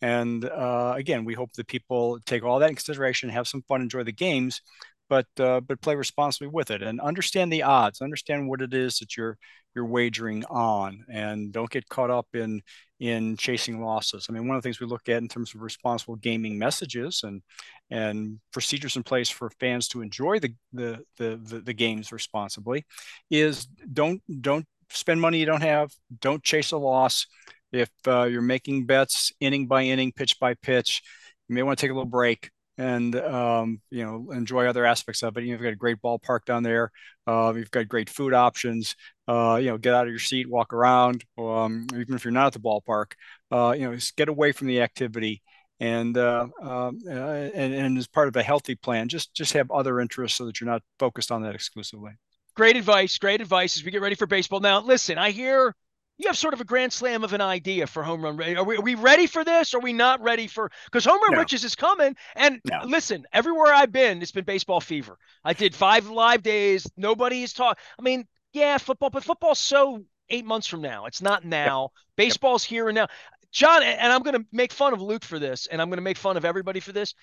And 0.00 0.44
uh, 0.44 0.94
again, 0.96 1.24
we 1.24 1.34
hope 1.34 1.52
that 1.54 1.66
people 1.66 2.18
take 2.26 2.44
all 2.44 2.58
that 2.60 2.70
in 2.70 2.76
consideration, 2.76 3.28
have 3.30 3.48
some 3.48 3.62
fun, 3.62 3.82
enjoy 3.82 4.04
the 4.04 4.12
games, 4.12 4.62
but 5.08 5.26
uh, 5.40 5.60
but 5.60 5.80
play 5.80 5.96
responsibly 5.96 6.48
with 6.48 6.70
it 6.70 6.82
and 6.82 7.00
understand 7.00 7.52
the 7.52 7.62
odds, 7.62 8.00
understand 8.00 8.48
what 8.48 8.60
it 8.60 8.74
is 8.74 8.98
that 8.98 9.16
you're 9.16 9.38
you're 9.74 9.86
wagering 9.86 10.44
on, 10.46 11.04
and 11.10 11.52
don't 11.52 11.70
get 11.70 11.88
caught 11.88 12.10
up 12.10 12.26
in 12.34 12.60
in 13.00 13.36
chasing 13.36 13.80
losses. 13.80 14.26
I 14.28 14.32
mean, 14.32 14.46
one 14.46 14.56
of 14.56 14.62
the 14.62 14.66
things 14.66 14.80
we 14.80 14.86
look 14.86 15.08
at 15.08 15.22
in 15.22 15.28
terms 15.28 15.54
of 15.54 15.62
responsible 15.62 16.16
gaming 16.16 16.58
messages 16.58 17.22
and 17.24 17.42
and 17.90 18.38
procedures 18.52 18.96
in 18.96 19.02
place 19.02 19.28
for 19.30 19.50
fans 19.60 19.88
to 19.88 20.02
enjoy 20.02 20.38
the 20.38 20.54
the 20.72 21.04
the, 21.16 21.40
the, 21.42 21.60
the 21.60 21.74
games 21.74 22.12
responsibly 22.12 22.84
is 23.30 23.66
don't 23.92 24.22
don't 24.40 24.66
spend 24.90 25.20
money 25.20 25.38
you 25.38 25.46
don't 25.46 25.62
have, 25.62 25.90
don't 26.20 26.42
chase 26.42 26.72
a 26.72 26.76
loss. 26.76 27.26
If 27.72 27.90
uh, 28.06 28.24
you're 28.24 28.42
making 28.42 28.86
bets 28.86 29.32
inning 29.40 29.66
by 29.66 29.84
inning, 29.84 30.12
pitch 30.12 30.38
by 30.40 30.54
pitch, 30.54 31.02
you 31.48 31.54
may 31.54 31.62
want 31.62 31.78
to 31.78 31.82
take 31.82 31.90
a 31.90 31.94
little 31.94 32.08
break 32.08 32.50
and 32.78 33.16
um, 33.16 33.80
you 33.90 34.04
know 34.04 34.30
enjoy 34.30 34.66
other 34.66 34.86
aspects 34.86 35.22
of 35.22 35.36
it. 35.36 35.44
You've 35.44 35.60
got 35.60 35.72
a 35.72 35.76
great 35.76 36.00
ballpark 36.00 36.44
down 36.46 36.62
there. 36.62 36.92
Uh, 37.26 37.52
you've 37.54 37.70
got 37.70 37.88
great 37.88 38.08
food 38.08 38.32
options. 38.32 38.94
Uh, 39.26 39.58
you 39.60 39.66
know, 39.66 39.76
get 39.76 39.94
out 39.94 40.06
of 40.06 40.10
your 40.10 40.20
seat, 40.20 40.48
walk 40.48 40.72
around. 40.72 41.24
Um, 41.36 41.86
even 41.94 42.14
if 42.14 42.24
you're 42.24 42.32
not 42.32 42.46
at 42.46 42.52
the 42.54 42.60
ballpark, 42.60 43.12
uh, 43.50 43.74
you 43.76 43.86
know, 43.86 43.94
just 43.94 44.16
get 44.16 44.28
away 44.28 44.52
from 44.52 44.68
the 44.68 44.80
activity. 44.80 45.42
And, 45.80 46.18
uh, 46.18 46.48
um, 46.60 46.98
uh, 47.06 47.10
and 47.10 47.72
and 47.72 47.98
as 47.98 48.08
part 48.08 48.26
of 48.26 48.34
a 48.34 48.42
healthy 48.42 48.74
plan, 48.74 49.08
just 49.08 49.34
just 49.34 49.52
have 49.52 49.70
other 49.70 50.00
interests 50.00 50.38
so 50.38 50.46
that 50.46 50.60
you're 50.60 50.70
not 50.70 50.82
focused 50.98 51.30
on 51.30 51.42
that 51.42 51.54
exclusively. 51.54 52.12
Great 52.56 52.76
advice. 52.76 53.16
Great 53.18 53.40
advice 53.40 53.76
as 53.76 53.84
we 53.84 53.92
get 53.92 54.00
ready 54.00 54.16
for 54.16 54.26
baseball. 54.26 54.58
Now, 54.58 54.80
listen, 54.80 55.18
I 55.18 55.30
hear 55.30 55.74
you 56.18 56.28
have 56.28 56.36
sort 56.36 56.52
of 56.52 56.60
a 56.60 56.64
grand 56.64 56.92
slam 56.92 57.22
of 57.22 57.32
an 57.32 57.40
idea 57.40 57.86
for 57.86 58.02
home 58.02 58.22
run. 58.22 58.56
Are 58.56 58.64
we, 58.64 58.76
are 58.76 58.82
we 58.82 58.96
ready 58.96 59.26
for 59.26 59.44
this? 59.44 59.72
Are 59.72 59.80
we 59.80 59.92
not 59.92 60.20
ready 60.20 60.48
for? 60.48 60.70
Because 60.84 61.04
home 61.04 61.20
run 61.22 61.32
no. 61.32 61.38
riches 61.38 61.64
is 61.64 61.76
coming. 61.76 62.16
And 62.34 62.60
no. 62.68 62.80
listen, 62.84 63.24
everywhere 63.32 63.72
I've 63.72 63.92
been, 63.92 64.20
it's 64.20 64.32
been 64.32 64.44
baseball 64.44 64.80
fever. 64.80 65.16
I 65.44 65.52
did 65.52 65.74
five 65.74 66.08
live 66.08 66.42
days. 66.42 66.90
Nobody 66.96 67.44
is 67.44 67.52
talking. 67.52 67.80
I 67.98 68.02
mean, 68.02 68.26
yeah, 68.52 68.78
football, 68.78 69.10
but 69.10 69.22
football's 69.22 69.60
so 69.60 70.04
eight 70.28 70.44
months 70.44 70.66
from 70.66 70.82
now. 70.82 71.06
It's 71.06 71.22
not 71.22 71.44
now. 71.44 71.82
Yep. 71.82 71.90
Baseball's 72.16 72.64
yep. 72.64 72.70
here 72.70 72.88
and 72.88 72.96
now. 72.96 73.06
John, 73.52 73.82
and 73.82 74.12
I'm 74.12 74.22
going 74.22 74.36
to 74.36 74.46
make 74.52 74.72
fun 74.72 74.92
of 74.92 75.00
Luke 75.00 75.24
for 75.24 75.38
this, 75.38 75.68
and 75.68 75.80
I'm 75.80 75.88
going 75.88 75.98
to 75.98 76.02
make 76.02 76.18
fun 76.18 76.36
of 76.36 76.44
everybody 76.44 76.80
for 76.80 76.92
this. 76.92 77.14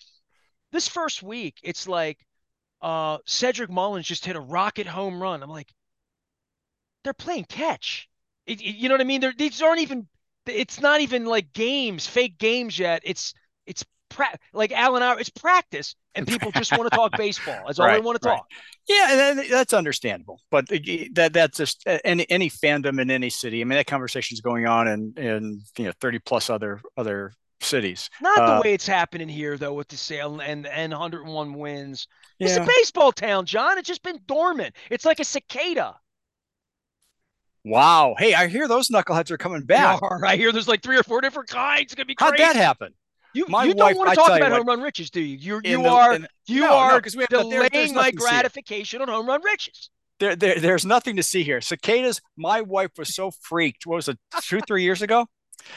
This 0.72 0.88
first 0.88 1.22
week, 1.22 1.60
it's 1.64 1.88
like 1.88 2.26
uh, 2.82 3.20
Cedric 3.26 3.70
Mullins 3.70 4.08
just 4.08 4.26
hit 4.26 4.36
a 4.36 4.42
rocket 4.42 4.88
home 4.88 5.22
run. 5.22 5.44
I'm 5.44 5.50
like, 5.50 5.72
they're 7.04 7.14
playing 7.14 7.46
catch. 7.46 8.10
It, 8.46 8.62
it, 8.62 8.76
you 8.76 8.90
know 8.90 8.96
what 8.96 9.02
I 9.02 9.06
mean? 9.06 9.22
They're, 9.22 9.34
these 9.38 9.62
aren't 9.62 9.82
even. 9.82 10.08
It's 10.46 10.80
not 10.80 11.02
even 11.02 11.26
like 11.26 11.54
games, 11.54 12.06
fake 12.06 12.38
games 12.38 12.78
yet. 12.78 13.02
It's 13.04 13.34
it's 13.66 13.84
pra- 14.10 14.38
like 14.54 14.72
Alan 14.72 15.02
Hour. 15.02 15.20
It's 15.20 15.30
practice, 15.30 15.96
and 16.14 16.28
people 16.28 16.52
just 16.52 16.72
want 16.72 16.90
to 16.90 16.96
talk 16.96 17.18
baseball. 17.18 17.64
That's 17.66 17.80
all 17.80 17.88
right, 17.88 17.96
they 17.96 18.06
want 18.06 18.22
to 18.22 18.30
right. 18.30 18.38
talk. 18.38 18.48
Yeah, 18.88 19.44
that's 19.50 19.74
understandable. 19.74 20.40
But 20.52 20.68
that 20.68 21.32
that's 21.34 21.58
just 21.58 21.84
any 22.04 22.30
any 22.30 22.50
fandom 22.50 23.02
in 23.02 23.10
any 23.10 23.32
city. 23.32 23.62
I 23.62 23.64
mean, 23.64 23.78
that 23.78 23.88
conversation 23.88 24.36
is 24.36 24.42
going 24.42 24.68
on 24.68 24.88
in 24.88 25.14
in 25.18 25.62
you 25.78 25.86
know 25.86 25.94
thirty 26.00 26.20
plus 26.20 26.50
other 26.52 26.82
other 26.96 27.34
cities. 27.62 28.10
Not 28.22 28.38
uh, 28.38 28.56
the 28.56 28.62
way 28.62 28.74
it's 28.74 28.88
happening 28.88 29.28
here 29.28 29.58
though 29.58 29.74
with 29.74 29.88
the 29.88 29.98
sale 29.98 30.40
and 30.40 30.68
and 30.68 30.92
101 30.92 31.54
wins. 31.54 32.08
Yeah. 32.40 32.48
It's 32.48 32.58
a 32.58 32.66
baseball 32.66 33.12
town, 33.12 33.46
John. 33.46 33.78
It's 33.78 33.88
just 33.88 34.04
been 34.04 34.20
dormant. 34.26 34.76
It's 34.90 35.06
like 35.06 35.20
a 35.20 35.26
cicada. 35.26 35.96
Wow. 37.66 38.14
Hey, 38.18 38.36
I 38.36 38.48
hear 38.48 38.68
those 38.68 38.90
knuckleheads 38.90 39.32
are 39.32 39.38
coming 39.38 39.64
back. 39.64 40.02
Are. 40.04 40.22
I 40.26 40.36
hear 40.36 40.52
there's 40.52 40.68
like 40.68 40.84
three 40.84 40.98
or 40.98 41.04
four 41.04 41.20
different 41.20 41.50
kinds. 41.50 41.86
It's 41.86 41.96
gonna 41.96 42.06
be 42.06 42.14
crazy. 42.14 42.32
How'd 42.32 42.40
that 42.40 42.56
happen? 42.56 42.94
You, 43.34 43.46
My 43.50 43.66
you 43.66 43.74
don't 43.74 43.98
want 43.98 44.12
to 44.12 44.16
talk 44.16 44.38
about 44.38 44.52
home 44.52 44.68
run 44.68 44.82
riches, 44.82 45.10
do 45.10 45.20
you? 45.20 45.36
You 45.36 45.62
you 45.70 45.84
the, 45.84 45.90
are 45.90 46.14
in, 46.14 46.28
you 46.48 46.62
no, 46.62 46.74
are 46.74 46.92
no, 46.92 47.10
we 47.18 47.22
have, 47.24 47.30
delaying 47.30 47.70
there, 47.72 47.94
my 47.94 48.12
gratification 48.12 49.02
on 49.02 49.10
home 49.10 49.28
run 49.28 49.42
riches. 49.44 49.90
There, 50.20 50.36
there, 50.38 50.60
there's 50.60 50.86
nothing 50.86 51.18
to 51.18 51.24
see 51.24 51.44
here. 51.44 51.60
Cicadas. 51.60 52.22
My 52.38 52.62
wife 52.62 52.92
was 52.98 53.14
so 53.14 53.32
freaked. 53.32 53.86
What 53.86 53.96
was 53.96 54.08
it? 54.08 54.18
Two, 54.42 54.62
three 54.62 54.84
years 54.84 55.02
ago. 55.02 55.26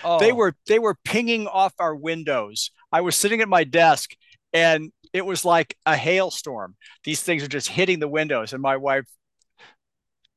Oh. 0.05 0.21
They 0.21 0.31
were 0.31 0.55
they 0.67 0.79
were 0.79 0.95
pinging 1.05 1.47
off 1.49 1.73
our 1.79 1.97
windows. 1.97 2.71
I 2.93 3.01
was 3.01 3.17
sitting 3.17 3.41
at 3.41 3.49
my 3.49 3.65
desk, 3.65 4.11
and 4.53 4.93
it 5.13 5.25
was 5.25 5.45
like 5.45 5.75
a 5.87 5.97
hailstorm. 5.97 6.77
These 7.03 7.23
things 7.23 7.43
are 7.43 7.49
just 7.49 7.69
hitting 7.69 7.99
the 7.99 8.09
windows, 8.09 8.53
and 8.53 8.63
my 8.63 8.77
wife 8.77 9.07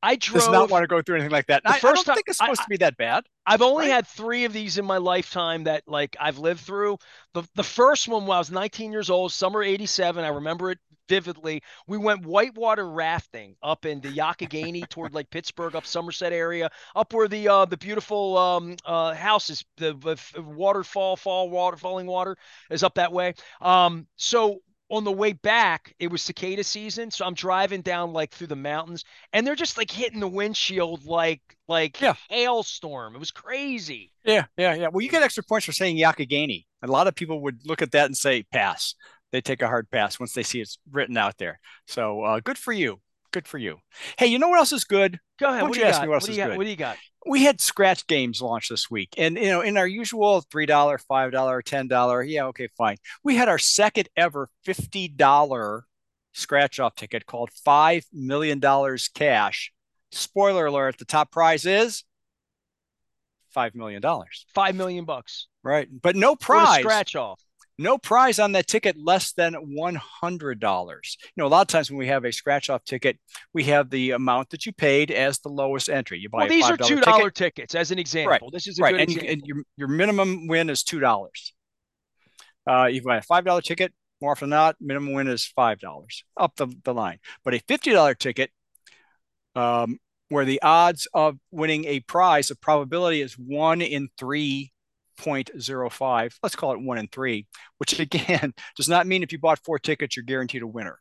I 0.04 0.16
drove, 0.16 0.42
does 0.42 0.50
not 0.50 0.70
want 0.70 0.84
to 0.84 0.88
go 0.88 1.02
through 1.02 1.16
anything 1.16 1.32
like 1.32 1.48
that. 1.48 1.62
I, 1.66 1.76
I, 1.76 1.80
don't 1.80 2.04
time, 2.04 2.16
think 2.16 2.28
it's 2.28 2.40
supposed 2.40 2.62
I, 2.62 2.64
to 2.64 2.70
be 2.70 2.78
that 2.78 2.98
bad. 2.98 3.26
I've 3.46 3.62
only 3.62 3.88
right? 3.88 3.94
had 3.94 4.08
three 4.08 4.46
of 4.46 4.54
these 4.54 4.78
in 4.78 4.86
my 4.86 4.98
lifetime 4.98 5.66
that 5.66 5.84
like 5.88 6.16
I've 6.20 6.40
lived 6.40 6.62
through. 6.62 6.98
The 7.34 7.44
the 7.56 7.64
first 7.64 8.08
one 8.08 8.26
when 8.26 8.36
I 8.36 8.40
was 8.40 8.52
19 8.52 8.92
years 8.92 9.10
old, 9.10 9.32
summer 9.32 9.62
'87. 9.62 10.24
I 10.24 10.30
remember 10.30 10.72
it 10.72 10.80
vividly. 11.12 11.62
We 11.88 11.98
went 11.98 12.26
whitewater 12.26 12.90
rafting 12.90 13.56
up 13.62 13.86
in 13.86 14.00
the 14.00 14.10
Youghiogheny 14.10 14.88
toward 14.88 15.14
like 15.14 15.30
Pittsburgh, 15.30 15.76
up 15.76 15.86
Somerset 15.86 16.32
area, 16.32 16.70
up 16.96 17.14
where 17.14 17.28
the 17.28 17.48
uh, 17.50 17.66
the 17.66 17.78
beautiful 17.78 18.38
um, 18.38 18.78
uh, 18.86 19.14
houses, 19.14 19.64
the, 19.78 19.94
the 19.94 20.42
waterfall, 20.42 21.18
fall 21.18 21.50
water, 21.50 21.76
falling 21.76 22.08
water 22.08 22.38
is 22.70 22.82
up 22.82 22.96
that 22.96 23.12
way. 23.12 23.34
Um, 23.60 24.08
so 24.16 24.62
on 24.92 25.06
the 25.06 25.12
way 25.12 25.32
back, 25.32 25.96
it 26.00 26.12
was 26.12 26.22
cicada 26.22 26.64
season, 26.64 27.10
so 27.10 27.26
I'm 27.26 27.34
driving 27.34 27.82
down 27.82 28.12
like 28.12 28.32
through 28.32 28.48
the 28.48 28.56
mountains, 28.58 29.06
and 29.32 29.48
they're 29.48 29.56
just 29.56 29.78
like 29.78 29.90
hitting 29.90 30.20
the 30.20 30.28
windshield 30.28 31.06
like 31.06 31.42
like 31.68 32.00
yeah. 32.02 32.16
hailstorm. 32.30 33.16
It 33.16 33.20
was 33.20 33.32
crazy. 33.32 34.12
Yeah, 34.26 34.46
yeah, 34.58 34.76
yeah. 34.76 34.88
Well, 34.92 35.02
you 35.02 35.10
get 35.10 35.24
extra 35.24 35.44
points 35.44 35.66
for 35.66 35.72
saying 35.72 35.98
Youghiogheny. 35.98 36.66
A 36.84 36.88
lot 36.88 37.08
of 37.08 37.16
people 37.16 37.42
would 37.42 37.62
look 37.66 37.82
at 37.82 37.94
that 37.94 38.06
and 38.06 38.18
say 38.18 38.44
pass. 38.52 38.94
They 39.32 39.40
take 39.40 39.62
a 39.62 39.68
hard 39.68 39.90
pass 39.90 40.20
once 40.20 40.34
they 40.34 40.44
see 40.44 40.60
it's 40.60 40.78
written 40.92 41.16
out 41.16 41.38
there. 41.38 41.60
So 41.88 42.22
uh, 42.24 42.42
good 42.44 42.58
for 42.58 42.74
you. 42.74 43.00
Good 43.32 43.48
for 43.48 43.58
you. 43.58 43.78
Hey, 44.18 44.28
you 44.28 44.40
know 44.40 44.50
what 44.50 44.60
else 44.60 44.74
is 44.74 44.84
good? 44.84 45.18
Go 45.40 45.48
ahead. 45.48 45.64
What 45.64 45.74
do 45.74 45.80
you, 45.80 45.86
ask 45.86 46.00
got? 46.00 46.04
me 46.04 46.10
what 46.10 46.16
else 46.16 46.24
what 46.24 46.32
is 46.32 46.38
good? 46.38 46.58
What 46.58 46.64
do 46.66 46.70
you 46.70 46.76
got? 46.76 46.98
We 47.26 47.44
had 47.44 47.62
scratch 47.62 48.08
games 48.08 48.42
launched 48.42 48.70
this 48.70 48.90
week 48.90 49.14
and 49.18 49.38
you 49.38 49.50
know 49.50 49.62
in 49.62 49.78
our 49.78 49.88
usual 49.88 50.42
three 50.42 50.66
dollar 50.66 50.98
five 50.98 51.32
dollar 51.32 51.62
ten 51.62 51.88
dollar 51.88 52.24
yeah 52.24 52.46
okay 52.46 52.68
fine. 52.78 52.98
We 53.24 53.36
had 53.36 53.50
our 53.50 53.60
second 53.60 54.10
ever 54.16 54.50
fifty 54.64 55.08
dollar 55.08 55.86
scratch 56.34 56.80
off 56.80 56.96
ticket 56.96 57.26
called 57.26 57.52
five 57.52 58.06
million 58.12 58.60
dollars 58.60 59.08
cash. 59.08 59.72
Spoiler 60.12 60.66
alert 60.66 60.98
the 60.98 61.06
top 61.06 61.32
prize 61.32 61.66
is 61.66 62.04
five 63.50 63.76
million 63.76 64.02
dollars. 64.02 64.46
Five 64.54 64.76
million 64.76 65.06
bucks. 65.06 65.48
Right 65.64 65.88
but 66.02 66.16
no 66.16 66.36
prize 66.36 66.82
scratch 66.82 67.16
off 67.16 67.42
no 67.82 67.98
prize 67.98 68.40
on 68.40 68.54
that 68.54 68.68
ticket 68.68 68.96
less 68.98 69.34
than 69.34 69.54
$100. 69.54 70.62
You 70.62 71.00
know, 71.38 71.46
a 71.46 71.50
lot 71.50 71.62
of 71.62 71.68
times 71.68 71.90
when 71.90 71.98
we 71.98 72.08
have 72.08 72.26
a 72.26 72.32
scratch 72.32 72.70
off 72.70 72.84
ticket, 72.84 73.20
we 73.54 73.64
have 73.66 73.90
the 73.90 74.12
amount 74.12 74.50
that 74.52 74.66
you 74.66 74.72
paid 74.72 75.12
as 75.12 75.40
the 75.40 75.50
lowest 75.50 75.90
entry. 75.90 76.20
You 76.20 76.30
buy 76.30 76.40
well, 76.40 76.50
these 76.50 76.70
are 76.70 76.78
$2 76.78 77.04
ticket. 77.04 77.36
tickets 77.36 77.76
as 77.76 77.92
an 77.92 78.00
example. 78.00 78.32
Right. 78.32 78.42
This 78.52 78.68
is 78.68 78.80
a 78.80 78.84
right. 78.84 79.00
and, 79.00 79.12
you, 79.12 79.22
and, 79.22 79.42
your, 79.46 79.64
your 79.78 79.88
minimum 79.88 80.48
win 80.48 80.70
is 80.70 80.84
$2. 80.84 81.30
Uh, 82.70 82.86
you 82.86 83.02
buy 83.02 83.18
a 83.18 83.22
$5 83.22 83.64
ticket, 83.64 83.94
more 84.22 84.32
often 84.32 84.50
than 84.50 84.58
not, 84.58 84.76
minimum 84.80 85.14
win 85.14 85.28
is 85.28 85.52
$5 85.58 86.06
up 86.38 86.56
the, 86.56 86.68
the 86.84 86.94
line. 86.94 87.20
But 87.44 87.56
a 87.56 87.60
$50 87.60 88.18
ticket, 88.18 88.52
um, 89.56 89.98
where 90.30 90.46
the 90.46 90.62
odds 90.62 91.08
of 91.14 91.38
winning 91.52 91.86
a 91.86 92.00
prize, 92.02 92.48
the 92.48 92.56
probability 92.56 93.22
is 93.22 93.34
one 93.34 93.82
in 93.82 94.10
three 94.18 94.72
0.05, 95.22 96.34
let's 96.44 96.56
call 96.56 96.74
it 96.74 96.82
one 96.82 96.98
in 96.98 97.08
three, 97.08 97.48
which 97.78 98.00
again 98.00 98.54
does 98.76 98.90
not 98.90 99.08
mean 99.08 99.24
if 99.24 99.32
you 99.32 99.40
bought 99.40 99.64
four 99.64 99.80
tickets, 99.80 100.16
you're 100.16 100.26
guaranteed 100.26 100.62
a 100.62 100.68
winner. 100.68 101.00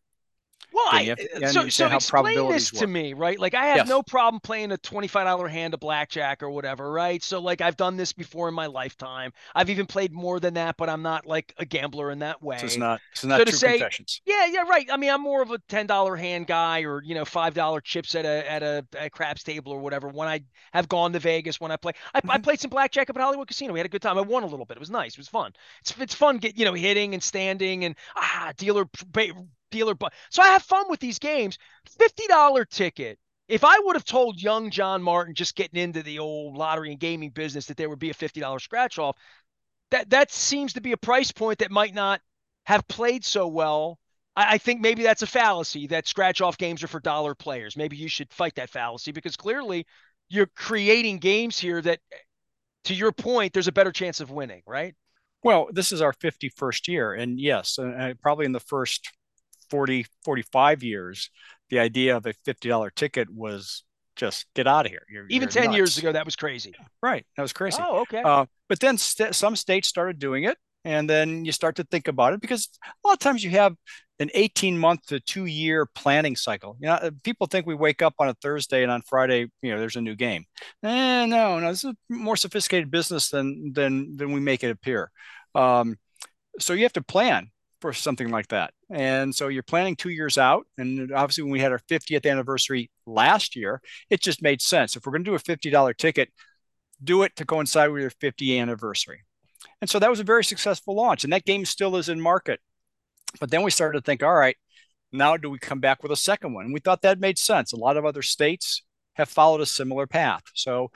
Well, 0.72 0.86
I, 0.88 1.14
so, 1.50 1.68
so 1.68 1.86
explain 1.86 2.48
this 2.48 2.70
to 2.72 2.86
me, 2.86 3.12
right? 3.12 3.38
Like 3.38 3.54
I 3.54 3.66
have 3.66 3.76
yes. 3.78 3.88
no 3.88 4.02
problem 4.02 4.40
playing 4.40 4.72
a 4.72 4.78
$25 4.78 5.50
hand 5.50 5.74
of 5.74 5.80
blackjack 5.80 6.42
or 6.42 6.50
whatever, 6.50 6.90
right? 6.90 7.22
So 7.22 7.40
like 7.40 7.60
I've 7.60 7.76
done 7.76 7.96
this 7.96 8.12
before 8.12 8.48
in 8.48 8.54
my 8.54 8.66
lifetime. 8.66 9.32
I've 9.54 9.70
even 9.70 9.86
played 9.86 10.12
more 10.12 10.38
than 10.38 10.54
that, 10.54 10.76
but 10.76 10.88
I'm 10.88 11.02
not 11.02 11.26
like 11.26 11.54
a 11.58 11.64
gambler 11.64 12.10
in 12.10 12.20
that 12.20 12.42
way. 12.42 12.58
So 12.58 12.66
it's 12.66 12.76
not, 12.76 13.00
it's 13.12 13.24
not 13.24 13.38
so 13.38 13.44
true 13.44 13.52
say, 13.52 13.78
confessions. 13.78 14.20
Yeah, 14.24 14.46
yeah, 14.46 14.62
right. 14.62 14.88
I 14.90 14.96
mean, 14.96 15.10
I'm 15.10 15.22
more 15.22 15.42
of 15.42 15.50
a 15.50 15.58
$10 15.58 16.18
hand 16.18 16.46
guy 16.46 16.82
or, 16.82 17.02
you 17.02 17.14
know, 17.14 17.24
$5 17.24 17.82
chips 17.82 18.14
at 18.14 18.24
a, 18.24 18.50
at 18.50 18.62
a, 18.62 18.86
a 18.98 19.10
craps 19.10 19.42
table 19.42 19.72
or 19.72 19.80
whatever. 19.80 20.08
When 20.08 20.28
I 20.28 20.40
have 20.72 20.88
gone 20.88 21.12
to 21.12 21.18
Vegas, 21.18 21.60
when 21.60 21.72
I 21.72 21.76
play, 21.76 21.92
I, 22.14 22.20
mm-hmm. 22.20 22.30
I 22.30 22.38
played 22.38 22.60
some 22.60 22.70
blackjack 22.70 23.10
up 23.10 23.16
at 23.16 23.22
Hollywood 23.22 23.48
Casino. 23.48 23.72
We 23.72 23.78
had 23.78 23.86
a 23.86 23.90
good 23.90 24.02
time. 24.02 24.18
I 24.18 24.22
won 24.22 24.42
a 24.42 24.46
little 24.46 24.66
bit. 24.66 24.76
It 24.76 24.80
was 24.80 24.90
nice. 24.90 25.12
It 25.12 25.18
was 25.18 25.28
fun. 25.28 25.52
It's, 25.80 25.94
it's 25.98 26.14
fun, 26.14 26.38
get, 26.38 26.56
you 26.58 26.64
know, 26.64 26.74
hitting 26.74 27.14
and 27.14 27.22
standing 27.22 27.84
and 27.84 27.96
ah, 28.16 28.52
dealer 28.56 28.84
dealer 29.70 29.94
but 29.94 30.12
so 30.30 30.42
I 30.42 30.48
have 30.48 30.62
fun 30.62 30.86
with 30.88 31.00
these 31.00 31.18
games. 31.18 31.58
$50 31.98 32.68
ticket. 32.68 33.18
If 33.48 33.64
I 33.64 33.76
would 33.80 33.96
have 33.96 34.04
told 34.04 34.40
young 34.40 34.70
John 34.70 35.02
Martin 35.02 35.34
just 35.34 35.56
getting 35.56 35.80
into 35.80 36.02
the 36.02 36.20
old 36.20 36.56
lottery 36.56 36.92
and 36.92 37.00
gaming 37.00 37.30
business 37.30 37.66
that 37.66 37.76
there 37.76 37.88
would 37.88 37.98
be 37.98 38.10
a 38.10 38.14
$50 38.14 38.60
scratch 38.60 38.98
off, 38.98 39.16
that 39.90 40.10
that 40.10 40.30
seems 40.30 40.74
to 40.74 40.80
be 40.80 40.92
a 40.92 40.96
price 40.96 41.32
point 41.32 41.58
that 41.58 41.70
might 41.70 41.94
not 41.94 42.20
have 42.64 42.86
played 42.86 43.24
so 43.24 43.48
well. 43.48 43.98
I, 44.36 44.54
I 44.54 44.58
think 44.58 44.80
maybe 44.80 45.02
that's 45.02 45.22
a 45.22 45.26
fallacy 45.26 45.88
that 45.88 46.06
scratch 46.06 46.40
off 46.40 46.58
games 46.58 46.84
are 46.84 46.88
for 46.88 47.00
dollar 47.00 47.34
players. 47.34 47.76
Maybe 47.76 47.96
you 47.96 48.08
should 48.08 48.32
fight 48.32 48.54
that 48.54 48.70
fallacy 48.70 49.10
because 49.10 49.36
clearly 49.36 49.86
you're 50.28 50.50
creating 50.54 51.18
games 51.18 51.58
here 51.58 51.82
that 51.82 51.98
to 52.84 52.94
your 52.94 53.12
point, 53.12 53.52
there's 53.52 53.68
a 53.68 53.72
better 53.72 53.92
chance 53.92 54.20
of 54.20 54.30
winning, 54.30 54.62
right? 54.66 54.94
Well, 55.42 55.68
this 55.72 55.92
is 55.92 56.00
our 56.00 56.12
51st 56.12 56.88
year. 56.88 57.14
And 57.14 57.40
yes, 57.40 57.78
uh, 57.78 58.14
probably 58.22 58.46
in 58.46 58.52
the 58.52 58.60
first 58.60 59.10
40, 59.70 60.06
45 60.24 60.82
years, 60.82 61.30
the 61.70 61.78
idea 61.78 62.16
of 62.16 62.26
a 62.26 62.34
$50 62.46 62.94
ticket 62.94 63.28
was 63.30 63.84
just 64.16 64.46
get 64.54 64.66
out 64.66 64.86
of 64.86 64.92
here. 64.92 65.02
You're, 65.08 65.24
Even 65.28 65.42
you're 65.42 65.48
10 65.48 65.64
nuts. 65.66 65.76
years 65.76 65.98
ago, 65.98 66.12
that 66.12 66.24
was 66.24 66.36
crazy. 66.36 66.74
Right. 67.02 67.24
That 67.36 67.42
was 67.42 67.52
crazy. 67.52 67.78
Oh, 67.80 68.00
okay. 68.02 68.22
Uh, 68.22 68.46
but 68.68 68.80
then 68.80 68.98
st- 68.98 69.34
some 69.34 69.56
states 69.56 69.88
started 69.88 70.18
doing 70.18 70.44
it. 70.44 70.58
And 70.84 71.08
then 71.08 71.44
you 71.44 71.52
start 71.52 71.76
to 71.76 71.84
think 71.84 72.08
about 72.08 72.32
it 72.32 72.40
because 72.40 72.70
a 72.84 73.06
lot 73.06 73.12
of 73.12 73.18
times 73.18 73.44
you 73.44 73.50
have 73.50 73.74
an 74.18 74.30
18 74.32 74.78
month 74.78 75.04
to 75.08 75.20
two 75.20 75.44
year 75.44 75.86
planning 75.94 76.36
cycle. 76.36 76.76
You 76.80 76.88
know, 76.88 76.94
uh, 76.94 77.10
people 77.22 77.46
think 77.46 77.66
we 77.66 77.74
wake 77.74 78.00
up 78.00 78.14
on 78.18 78.28
a 78.30 78.34
Thursday 78.40 78.82
and 78.82 78.90
on 78.90 79.02
Friday, 79.02 79.50
you 79.60 79.72
know, 79.72 79.78
there's 79.78 79.96
a 79.96 80.00
new 80.00 80.14
game. 80.14 80.46
Eh, 80.82 81.26
no, 81.26 81.58
no, 81.58 81.68
this 81.68 81.84
is 81.84 81.90
a 81.90 81.96
more 82.08 82.36
sophisticated 82.36 82.90
business 82.90 83.28
than 83.28 83.72
than 83.74 84.16
than 84.16 84.32
we 84.32 84.40
make 84.40 84.64
it 84.64 84.70
appear. 84.70 85.10
Um, 85.54 85.98
so 86.58 86.72
you 86.72 86.84
have 86.84 86.94
to 86.94 87.02
plan 87.02 87.50
for 87.80 87.92
something 87.92 88.28
like 88.28 88.48
that. 88.48 88.72
And 88.90 89.34
so 89.34 89.48
you're 89.48 89.62
planning 89.62 89.96
two 89.96 90.10
years 90.10 90.38
out. 90.38 90.66
And 90.78 91.12
obviously, 91.12 91.44
when 91.44 91.52
we 91.52 91.60
had 91.60 91.72
our 91.72 91.80
50th 91.88 92.30
anniversary 92.30 92.90
last 93.06 93.56
year, 93.56 93.80
it 94.08 94.20
just 94.20 94.42
made 94.42 94.60
sense. 94.60 94.96
If 94.96 95.06
we're 95.06 95.12
going 95.12 95.24
to 95.24 95.30
do 95.30 95.34
a 95.34 95.38
$50 95.38 95.96
ticket, 95.96 96.30
do 97.02 97.22
it 97.22 97.34
to 97.36 97.46
coincide 97.46 97.90
with 97.90 98.02
your 98.02 98.10
50th 98.10 98.60
anniversary. 98.60 99.22
And 99.80 99.88
so 99.88 99.98
that 99.98 100.10
was 100.10 100.20
a 100.20 100.24
very 100.24 100.44
successful 100.44 100.94
launch. 100.94 101.24
And 101.24 101.32
that 101.32 101.44
game 101.44 101.64
still 101.64 101.96
is 101.96 102.08
in 102.08 102.20
market. 102.20 102.60
But 103.38 103.50
then 103.50 103.62
we 103.62 103.70
started 103.70 104.00
to 104.00 104.04
think, 104.04 104.22
all 104.22 104.34
right, 104.34 104.56
now 105.12 105.36
do 105.36 105.50
we 105.50 105.58
come 105.58 105.80
back 105.80 106.02
with 106.02 106.12
a 106.12 106.16
second 106.16 106.54
one? 106.54 106.66
And 106.66 106.74
we 106.74 106.80
thought 106.80 107.02
that 107.02 107.20
made 107.20 107.38
sense. 107.38 107.72
A 107.72 107.76
lot 107.76 107.96
of 107.96 108.04
other 108.04 108.22
states 108.22 108.82
have 109.14 109.28
followed 109.28 109.60
a 109.60 109.66
similar 109.66 110.06
path. 110.06 110.42
So 110.54 110.90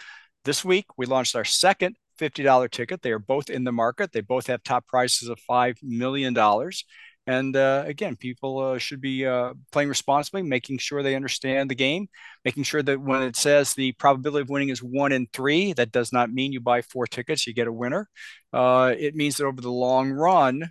this 0.45 0.65
week 0.65 0.87
we 0.97 1.07
launched 1.07 1.37
our 1.37 1.45
second 1.45 1.97
$50 2.19 2.71
ticket. 2.71 3.03
They 3.03 3.13
are 3.13 3.19
both 3.19 3.51
in 3.51 3.65
the 3.65 3.73
market. 3.73 4.13
They 4.13 4.21
both 4.21 4.47
have 4.47 4.63
top 4.63 4.87
prices 4.87 5.29
of 5.29 5.39
$5 5.49 5.77
million. 5.83 6.37
And 7.27 7.57
uh, 7.57 7.85
again, 7.87 8.17
people 8.17 8.59
uh, 8.59 8.79
should 8.79 9.01
be 9.01 9.25
uh, 9.25 9.55
playing 9.73 9.89
responsibly, 9.89 10.43
making 10.43 10.79
sure 10.79 11.03
they 11.03 11.15
understand 11.15 11.71
the 11.71 11.75
game, 11.75 12.09
making 12.45 12.65
sure 12.65 12.83
that 12.83 13.01
when 13.01 13.23
it 13.23 13.37
says 13.37 13.73
the 13.73 13.93
probability 13.93 14.43
of 14.43 14.51
winning 14.51 14.69
is 14.69 14.83
one 14.83 15.11
in 15.11 15.27
three, 15.33 15.73
that 15.73 15.91
does 15.91 16.13
not 16.13 16.31
mean 16.31 16.53
you 16.53 16.61
buy 16.61 16.83
four 16.83 17.07
tickets, 17.07 17.47
you 17.47 17.55
get 17.55 17.67
a 17.67 17.73
winner. 17.73 18.09
Uh, 18.53 18.95
it 18.99 19.15
means 19.15 19.37
that 19.37 19.47
over 19.47 19.61
the 19.61 19.71
long 19.71 20.13
run, 20.13 20.71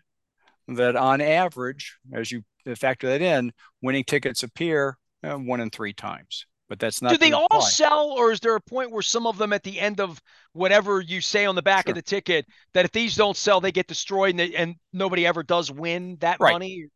that 0.67 0.95
on 0.95 1.21
average, 1.21 1.97
as 2.13 2.32
you 2.32 2.43
factor 2.77 3.08
that 3.08 3.21
in, 3.21 3.51
winning 3.82 4.03
tickets 4.03 4.43
appear 4.43 4.97
uh, 5.23 5.36
one 5.36 5.60
in 5.60 5.71
three 5.71 5.93
times 5.93 6.45
but 6.69 6.80
that's 6.80 7.02
not. 7.02 7.12
Do 7.12 7.17
they 7.17 7.34
all 7.34 7.62
sell, 7.62 8.12
or 8.12 8.32
is 8.32 8.39
there 8.39 8.56
a 8.56 8.62
point 8.62 8.91
where 8.91 9.02
some 9.02 9.28
of 9.28 9.38
them 9.38 9.54
at 9.54 9.63
the 9.63 9.80
end 9.80 9.99
of 9.99 10.21
whatever 10.54 11.02
you 11.02 11.21
say 11.21 11.45
on 11.45 11.56
the 11.56 11.62
back 11.62 11.86
sure. 11.86 11.91
of 11.91 11.95
the 11.95 12.02
ticket 12.02 12.45
that 12.73 12.86
if 12.86 12.91
these 12.91 13.15
don't 13.15 13.38
sell, 13.38 13.62
they 13.62 13.71
get 13.71 13.88
destroyed 13.88 14.32
and, 14.32 14.39
they, 14.39 14.56
and 14.56 14.76
nobody 14.91 15.26
ever 15.26 15.43
does 15.43 15.71
win 15.71 16.17
that 16.21 16.39
right. 16.39 16.54
money? 16.54 16.88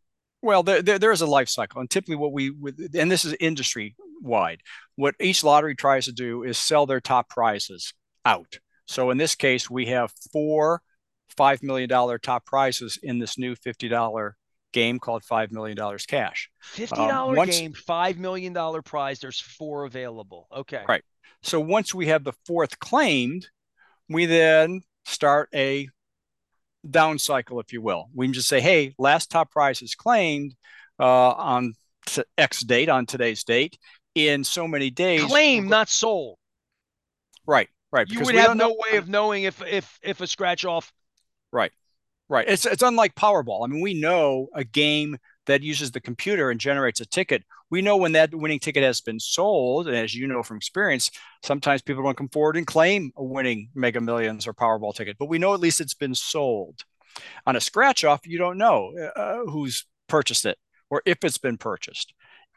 Well, 0.42 0.64
there, 0.64 0.82
there, 0.82 1.00
there 1.00 1.12
is 1.12 1.22
a 1.22 1.28
life 1.28 1.50
cycle, 1.50 1.82
and 1.82 1.90
typically 1.90 2.16
what 2.16 2.32
we 2.32 2.50
would, 2.50 2.96
and 2.96 3.12
this 3.12 3.26
is 3.26 3.36
industry 3.40 3.96
wide. 4.22 4.62
What 4.96 5.16
each 5.20 5.44
lottery 5.44 5.76
tries 5.76 6.06
to 6.06 6.12
do 6.12 6.44
is 6.44 6.58
sell 6.58 6.86
their 6.86 7.02
top 7.02 7.30
prizes 7.30 7.94
out. 8.26 8.60
So 8.86 9.10
in 9.10 9.18
this 9.18 9.36
case, 9.36 9.70
we 9.70 9.88
have 9.88 10.14
four 10.32 10.82
five 11.36 11.62
million 11.62 11.90
dollar 11.90 12.18
top 12.18 12.46
prizes 12.46 12.98
in 13.04 13.20
this 13.20 13.38
new 13.38 13.56
fifty 13.56 13.90
dollar 13.90 14.38
game 14.74 15.00
called 15.00 15.24
$5 15.24 15.52
million 15.52 15.78
cash. 16.08 16.50
$50 16.76 17.10
um, 17.10 17.36
once, 17.36 17.60
game, 17.60 17.74
$5 17.74 18.18
million 18.18 18.54
prize. 18.84 19.20
There's 19.20 19.40
four 19.40 19.86
available. 19.86 20.48
Okay. 20.56 20.84
Right. 20.88 21.04
So 21.44 21.60
once 21.60 21.94
we 21.94 22.08
have 22.08 22.24
the 22.24 22.34
fourth 22.46 22.80
claimed, 22.80 23.48
we 24.10 24.26
then 24.26 24.82
start 25.06 25.50
a 25.54 25.88
down 26.90 27.20
cycle, 27.20 27.60
if 27.60 27.74
you 27.74 27.82
will. 27.82 28.10
We 28.14 28.28
can 28.28 28.34
just 28.34 28.48
say, 28.48 28.62
hey, 28.62 28.94
last 28.98 29.32
top 29.32 29.52
prize 29.52 29.82
is 29.82 29.96
claimed 29.96 30.56
uh, 31.00 31.32
on 31.32 31.74
t- 32.06 32.24
X 32.38 32.62
date, 32.62 32.90
on 32.90 33.06
today's 33.06 33.44
date, 33.44 33.78
in 34.16 34.44
so 34.44 34.68
many 34.68 34.90
days. 34.90 35.24
Claim, 35.26 35.68
not 35.68 35.90
sold. 35.90 36.38
Right, 37.46 37.70
right. 37.92 38.08
You 38.10 38.22
would 38.22 38.36
have 38.36 38.58
no 38.58 38.70
know- 38.70 38.78
way 38.92 38.98
of 38.98 39.08
knowing 39.08 39.44
if 39.44 39.62
if 39.62 40.00
if 40.04 40.22
a 40.22 40.28
scratch 40.28 40.66
off. 40.66 40.92
Right. 41.52 41.72
Right. 42.30 42.48
It's 42.48 42.66
it's 42.66 42.84
unlike 42.84 43.16
Powerball. 43.16 43.64
I 43.64 43.68
mean, 43.68 43.82
we 43.82 43.94
know 43.94 44.50
a 44.54 44.64
game 44.64 45.18
that 45.46 45.64
uses 45.64 45.92
the 45.92 46.02
computer 46.02 46.52
and 46.52 46.60
generates 46.60 47.00
a 47.00 47.06
ticket. 47.06 47.44
We 47.70 47.82
know 47.82 47.98
when 47.98 48.14
that 48.14 48.36
winning 48.36 48.60
ticket 48.60 48.84
has 48.84 49.02
been 49.02 49.20
sold, 49.20 49.88
and 49.88 49.96
as 49.96 50.14
you 50.14 50.28
know 50.28 50.44
from 50.44 50.58
experience, 50.58 51.10
sometimes 51.44 51.82
people 51.82 52.04
don't 52.04 52.18
come 52.18 52.30
forward 52.30 52.58
and 52.58 52.68
claim 52.68 53.12
a 53.16 53.24
winning 53.24 53.70
Mega 53.74 54.02
Millions 54.02 54.46
or 54.46 54.54
Powerball 54.54 54.94
ticket, 54.94 55.18
but 55.18 55.30
we 55.30 55.40
know 55.40 55.54
at 55.54 55.62
least 55.62 55.82
it's 55.82 55.94
been 55.94 56.16
sold. 56.16 56.84
On 57.46 57.56
a 57.56 57.62
scratch 57.62 58.04
off, 58.04 58.28
you 58.28 58.38
don't 58.38 58.58
know 58.58 58.94
uh, 59.16 59.50
who's 59.50 59.86
purchased 60.08 60.46
it 60.46 60.58
or 60.90 61.02
if 61.06 61.18
it's 61.24 61.38
been 61.38 61.58
purchased. 61.58 62.14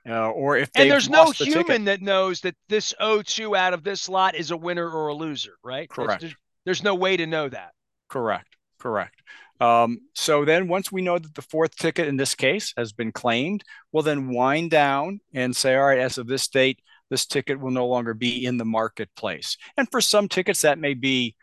Uh, 0.08 0.30
or 0.30 0.56
if 0.56 0.70
and 0.74 0.90
there's 0.90 1.10
no 1.10 1.30
the 1.32 1.44
human 1.44 1.66
ticket. 1.66 1.84
that 1.84 2.02
knows 2.02 2.40
that 2.40 2.54
this 2.70 2.94
O2 3.00 3.56
out 3.56 3.74
of 3.74 3.84
this 3.84 4.08
lot 4.08 4.34
is 4.34 4.50
a 4.50 4.56
winner 4.56 4.88
or 4.88 5.08
a 5.08 5.14
loser, 5.14 5.52
right? 5.62 5.90
Correct. 5.90 6.22
There's, 6.22 6.34
there's 6.64 6.82
no 6.82 6.94
way 6.94 7.18
to 7.18 7.26
know 7.26 7.48
that. 7.48 7.72
Correct. 8.08 8.56
Correct. 8.78 9.22
Um, 9.60 10.00
so 10.14 10.44
then 10.44 10.68
once 10.68 10.90
we 10.90 11.02
know 11.02 11.18
that 11.18 11.34
the 11.34 11.42
fourth 11.42 11.76
ticket 11.76 12.08
in 12.08 12.16
this 12.16 12.34
case 12.34 12.72
has 12.76 12.92
been 12.92 13.12
claimed, 13.12 13.62
we'll 13.92 14.02
then 14.02 14.28
wind 14.28 14.70
down 14.70 15.20
and 15.34 15.54
say, 15.54 15.76
all 15.76 15.86
right, 15.86 15.98
as 15.98 16.18
of 16.18 16.26
this 16.26 16.48
date, 16.48 16.80
this 17.10 17.26
ticket 17.26 17.60
will 17.60 17.70
no 17.70 17.86
longer 17.86 18.14
be 18.14 18.44
in 18.44 18.56
the 18.56 18.64
marketplace. 18.64 19.56
And 19.76 19.90
for 19.90 20.00
some 20.00 20.28
tickets, 20.28 20.62
that 20.62 20.78
may 20.78 20.94
be 20.94 21.36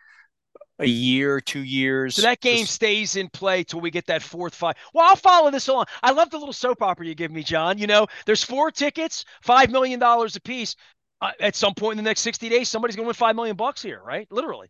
a 0.80 0.86
year, 0.86 1.42
two 1.42 1.64
years. 1.64 2.16
So 2.16 2.22
that 2.24 2.40
game 2.40 2.66
stays 2.66 3.16
in 3.16 3.30
play 3.30 3.64
till 3.64 3.82
we 3.82 3.92
get 3.92 4.06
that 4.08 4.22
fourth 4.22 4.56
five. 4.56 4.76
Well, 4.94 5.08
I'll 5.08 5.16
follow 5.16 5.52
this 5.52 5.68
along. 5.68 5.86
I 6.04 6.12
love 6.12 6.30
the 6.30 6.38
little 6.38 6.54
soap 6.54 6.82
opera 6.82 7.06
you 7.06 7.16
give 7.16 7.32
me, 7.32 7.44
John. 7.44 7.78
You 7.78 7.88
know, 7.88 8.08
there's 8.26 8.44
four 8.44 8.72
tickets, 8.72 9.26
five 9.42 9.70
million 9.70 10.00
dollars 10.00 10.36
a 10.36 10.42
piece. 10.42 10.76
Uh, 11.20 11.32
at 11.40 11.56
some 11.56 11.74
point 11.74 11.98
in 11.98 12.04
the 12.04 12.08
next 12.08 12.22
60 12.22 12.48
days, 12.48 12.70
somebody's 12.70 12.96
going 12.96 13.06
to 13.06 13.08
win 13.08 13.16
five 13.16 13.36
million 13.36 13.56
bucks 13.56 13.82
here, 13.82 14.00
right? 14.06 14.28
Literally. 14.30 14.70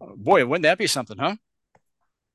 Boy, 0.00 0.44
wouldn't 0.46 0.62
that 0.62 0.78
be 0.78 0.86
something, 0.86 1.18
huh? 1.18 1.36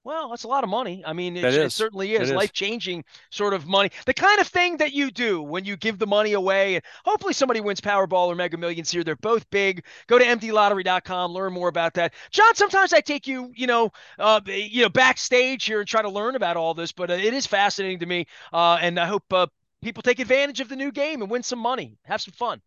Well, 0.09 0.29
that's 0.29 0.43
a 0.43 0.47
lot 0.47 0.63
of 0.63 0.71
money. 0.71 1.03
I 1.05 1.13
mean, 1.13 1.37
it, 1.37 1.43
it 1.43 1.71
certainly 1.71 2.15
is, 2.15 2.31
is. 2.31 2.35
life 2.35 2.51
changing 2.51 3.05
sort 3.29 3.53
of 3.53 3.67
money. 3.67 3.91
The 4.07 4.13
kind 4.15 4.41
of 4.41 4.47
thing 4.47 4.77
that 4.77 4.91
you 4.91 5.11
do 5.11 5.39
when 5.39 5.65
you 5.65 5.77
give 5.77 5.99
the 5.99 6.07
money 6.07 6.33
away, 6.33 6.73
and 6.73 6.83
hopefully 7.05 7.33
somebody 7.33 7.61
wins 7.61 7.79
Powerball 7.79 8.25
or 8.25 8.33
Mega 8.33 8.57
Millions 8.57 8.89
here. 8.89 9.03
They're 9.03 9.15
both 9.15 9.47
big. 9.51 9.85
Go 10.07 10.17
to 10.17 10.25
mdlottery.com, 10.25 11.31
learn 11.31 11.53
more 11.53 11.67
about 11.67 11.93
that. 11.93 12.15
John, 12.31 12.55
sometimes 12.55 12.91
I 12.91 13.01
take 13.01 13.27
you, 13.27 13.51
you 13.55 13.67
know, 13.67 13.91
uh, 14.17 14.41
you 14.47 14.81
know, 14.81 14.89
backstage 14.89 15.65
here 15.65 15.79
and 15.79 15.87
try 15.87 16.01
to 16.01 16.09
learn 16.09 16.35
about 16.35 16.57
all 16.57 16.73
this, 16.73 16.91
but 16.91 17.11
uh, 17.11 17.13
it 17.13 17.35
is 17.35 17.45
fascinating 17.45 17.99
to 17.99 18.07
me, 18.07 18.25
uh, 18.51 18.79
and 18.81 18.99
I 18.99 19.05
hope 19.05 19.31
uh, 19.31 19.45
people 19.83 20.01
take 20.01 20.17
advantage 20.17 20.59
of 20.59 20.69
the 20.69 20.75
new 20.75 20.91
game 20.91 21.21
and 21.21 21.29
win 21.29 21.43
some 21.43 21.59
money, 21.59 21.99
have 22.05 22.19
some 22.19 22.33
fun. 22.33 22.63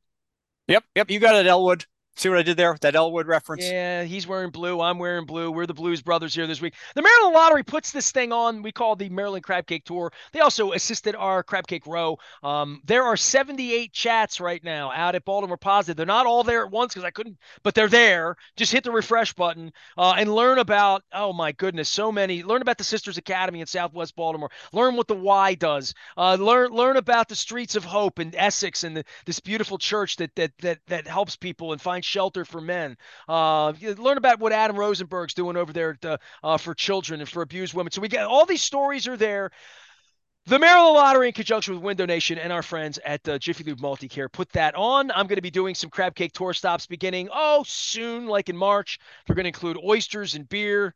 Yep, 0.69 0.85
yep, 0.95 1.11
you 1.11 1.19
got 1.19 1.35
it, 1.35 1.49
Elwood. 1.49 1.87
See 2.15 2.29
what 2.29 2.39
I 2.39 2.43
did 2.43 2.57
there? 2.59 2.77
That 2.83 2.95
Elwood 2.95 3.27
reference. 3.27 3.65
Yeah, 3.65 4.05
he's 4.05 4.27
wearing 4.27 4.51
blue. 4.51 4.81
I'm 4.81 4.99
wearing 4.99 5.25
blue. 5.25 5.51
We're 5.51 5.67
the 5.67 5.75
Blues 5.75 6.03
Brothers 6.03 6.35
here 6.35 6.47
this 6.47 6.61
week. 6.61 6.75
The 6.95 7.03
Maryland 7.03 7.35
Lottery 7.35 7.63
puts 7.63 7.91
this 7.91 8.13
thing 8.13 8.33
on. 8.33 8.63
We 8.63 8.71
call 8.71 8.97
the 8.97 9.09
Maryland 9.09 9.45
Crab 9.45 9.67
Cake 9.67 9.85
Tour. 9.85 10.13
They 10.33 10.41
also 10.41 10.73
assisted 10.73 11.17
our 11.17 11.43
Crab 11.43 11.67
Cake 11.67 11.87
Row. 11.87 12.19
Um, 12.43 12.83
there 12.85 13.05
are 13.05 13.17
78 13.17 13.93
chats 13.93 14.41
right 14.41 14.63
now 14.63 14.93
out 14.93 15.15
at 15.15 15.25
Baltimore 15.25 15.57
Positive. 15.57 15.97
They're 15.97 16.07
not 16.07 16.27
all 16.27 16.45
there 16.45 16.65
at 16.65 16.71
once 16.71 16.93
because 16.93 17.05
I 17.05 17.11
couldn't, 17.11 17.39
but 17.63 17.75
they're 17.75 17.89
there. 17.89 18.37
Just 18.57 18.73
hit 18.73 18.85
the 18.85 18.93
refresh 18.93 19.33
button 19.33 19.73
uh, 19.97 20.15
and 20.17 20.33
learn 20.33 20.59
about. 20.59 21.03
Oh 21.13 21.33
my 21.33 21.53
goodness, 21.53 21.89
so 21.89 22.13
many. 22.13 22.43
Learn 22.43 22.63
about 22.63 22.79
the 22.79 22.85
Sisters 22.85 23.17
Academy 23.17 23.61
in 23.61 23.67
Southwest 23.67 24.15
Baltimore. 24.15 24.51
Learn 24.73 24.97
what 24.97 25.09
the 25.09 25.15
Y 25.15 25.55
does. 25.55 25.95
Uh, 26.17 26.35
learn 26.35 26.73
learn 26.73 26.99
about 26.99 27.29
the 27.29 27.37
Streets 27.37 27.75
of 27.75 27.85
Hope 27.85 28.19
in 28.19 28.35
Essex 28.37 28.85
and 28.85 28.99
the, 28.99 29.05
this 29.25 29.41
beautiful 29.41 29.79
church 29.79 30.17
that 30.17 30.35
that 30.37 30.53
that 30.59 30.79
that 30.89 31.07
helps 31.07 31.37
people 31.37 31.73
and 31.73 31.81
find 31.81 32.02
find 32.03 32.05
shelter 32.05 32.45
for 32.45 32.61
men. 32.61 32.97
Uh, 33.29 33.73
learn 33.99 34.19
about 34.19 34.41
what 34.41 34.53
Adam 34.53 34.77
Rosenberg's 34.77 35.35
doing 35.35 35.57
over 35.57 35.73
there 35.73 35.95
to, 36.03 36.19
uh, 36.43 36.59
for 36.59 36.75
children 36.75 37.21
and 37.21 37.29
for 37.29 37.43
abused 37.43 37.75
women. 37.75 37.93
So 37.93 38.01
we 38.01 38.09
get 38.09 38.27
all 38.27 38.47
these 38.47 38.63
stories 38.63 39.07
are 39.09 39.17
there. 39.17 39.51
The 40.47 40.59
Maryland 40.59 40.97
Lottery, 40.97 41.29
in 41.29 41.35
conjunction 41.35 41.75
with 41.75 41.85
Window 41.85 42.05
Nation 42.05 42.37
and 42.37 42.53
our 42.53 42.65
friends 42.65 42.99
at 43.05 43.29
uh, 43.29 43.39
Jiffy 43.39 43.63
Lube 43.63 43.79
Multicare, 43.79 44.31
put 44.31 44.51
that 44.53 44.75
on. 44.75 45.13
I'm 45.13 45.29
going 45.29 45.37
to 45.37 45.43
be 45.43 45.53
doing 45.53 45.77
some 45.77 45.89
crab 45.89 46.17
cake 46.17 46.33
tour 46.33 46.53
stops 46.53 46.87
beginning 46.87 47.29
oh 47.33 47.65
soon, 47.65 48.27
like 48.27 48.49
in 48.49 48.57
March. 48.57 48.99
We're 49.29 49.37
going 49.37 49.45
to 49.45 49.51
include 49.51 49.79
oysters 49.85 50.35
and 50.35 50.49
beer 50.49 50.95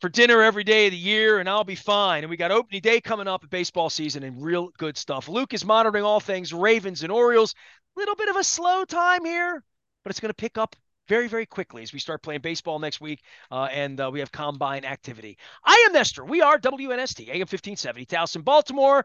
for 0.00 0.10
dinner 0.10 0.42
every 0.42 0.64
day 0.64 0.88
of 0.88 0.90
the 0.90 0.98
year, 0.98 1.38
and 1.38 1.48
I'll 1.48 1.64
be 1.64 1.74
fine. 1.74 2.22
And 2.22 2.28
we 2.28 2.36
got 2.36 2.50
opening 2.50 2.82
day 2.82 3.00
coming 3.00 3.26
up 3.26 3.44
at 3.44 3.48
baseball 3.48 3.88
season 3.88 4.22
and 4.24 4.44
real 4.44 4.68
good 4.76 4.98
stuff. 4.98 5.26
Luke 5.26 5.54
is 5.54 5.64
monitoring 5.64 6.04
all 6.04 6.20
things 6.20 6.52
Ravens 6.52 7.02
and 7.02 7.10
Orioles. 7.10 7.54
Little 7.96 8.16
bit 8.16 8.28
of 8.28 8.36
a 8.36 8.44
slow 8.44 8.84
time 8.84 9.24
here, 9.24 9.62
but 10.04 10.10
it's 10.10 10.20
going 10.20 10.30
to 10.30 10.34
pick 10.34 10.58
up 10.58 10.76
very, 11.08 11.28
very 11.28 11.46
quickly 11.46 11.82
as 11.82 11.92
we 11.92 11.98
start 11.98 12.22
playing 12.22 12.40
baseball 12.40 12.78
next 12.78 13.00
week 13.00 13.22
uh, 13.50 13.68
and 13.72 14.00
uh, 14.00 14.10
we 14.12 14.20
have 14.20 14.32
combine 14.32 14.84
activity. 14.84 15.36
I 15.64 15.84
am 15.86 15.92
Nestor. 15.92 16.24
We 16.24 16.40
are 16.40 16.58
WNST, 16.58 17.28
AM 17.28 17.40
1570, 17.40 18.06
Towson, 18.06 18.44
Baltimore. 18.44 19.04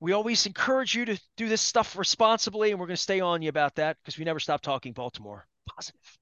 We 0.00 0.12
always 0.12 0.46
encourage 0.46 0.94
you 0.94 1.04
to 1.06 1.20
do 1.36 1.48
this 1.48 1.60
stuff 1.60 1.98
responsibly, 1.98 2.70
and 2.70 2.80
we're 2.80 2.86
going 2.86 2.96
to 2.96 3.02
stay 3.02 3.20
on 3.20 3.42
you 3.42 3.50
about 3.50 3.74
that 3.74 3.98
because 4.02 4.18
we 4.18 4.24
never 4.24 4.40
stop 4.40 4.62
talking 4.62 4.92
Baltimore. 4.92 5.46
Positive. 5.68 6.19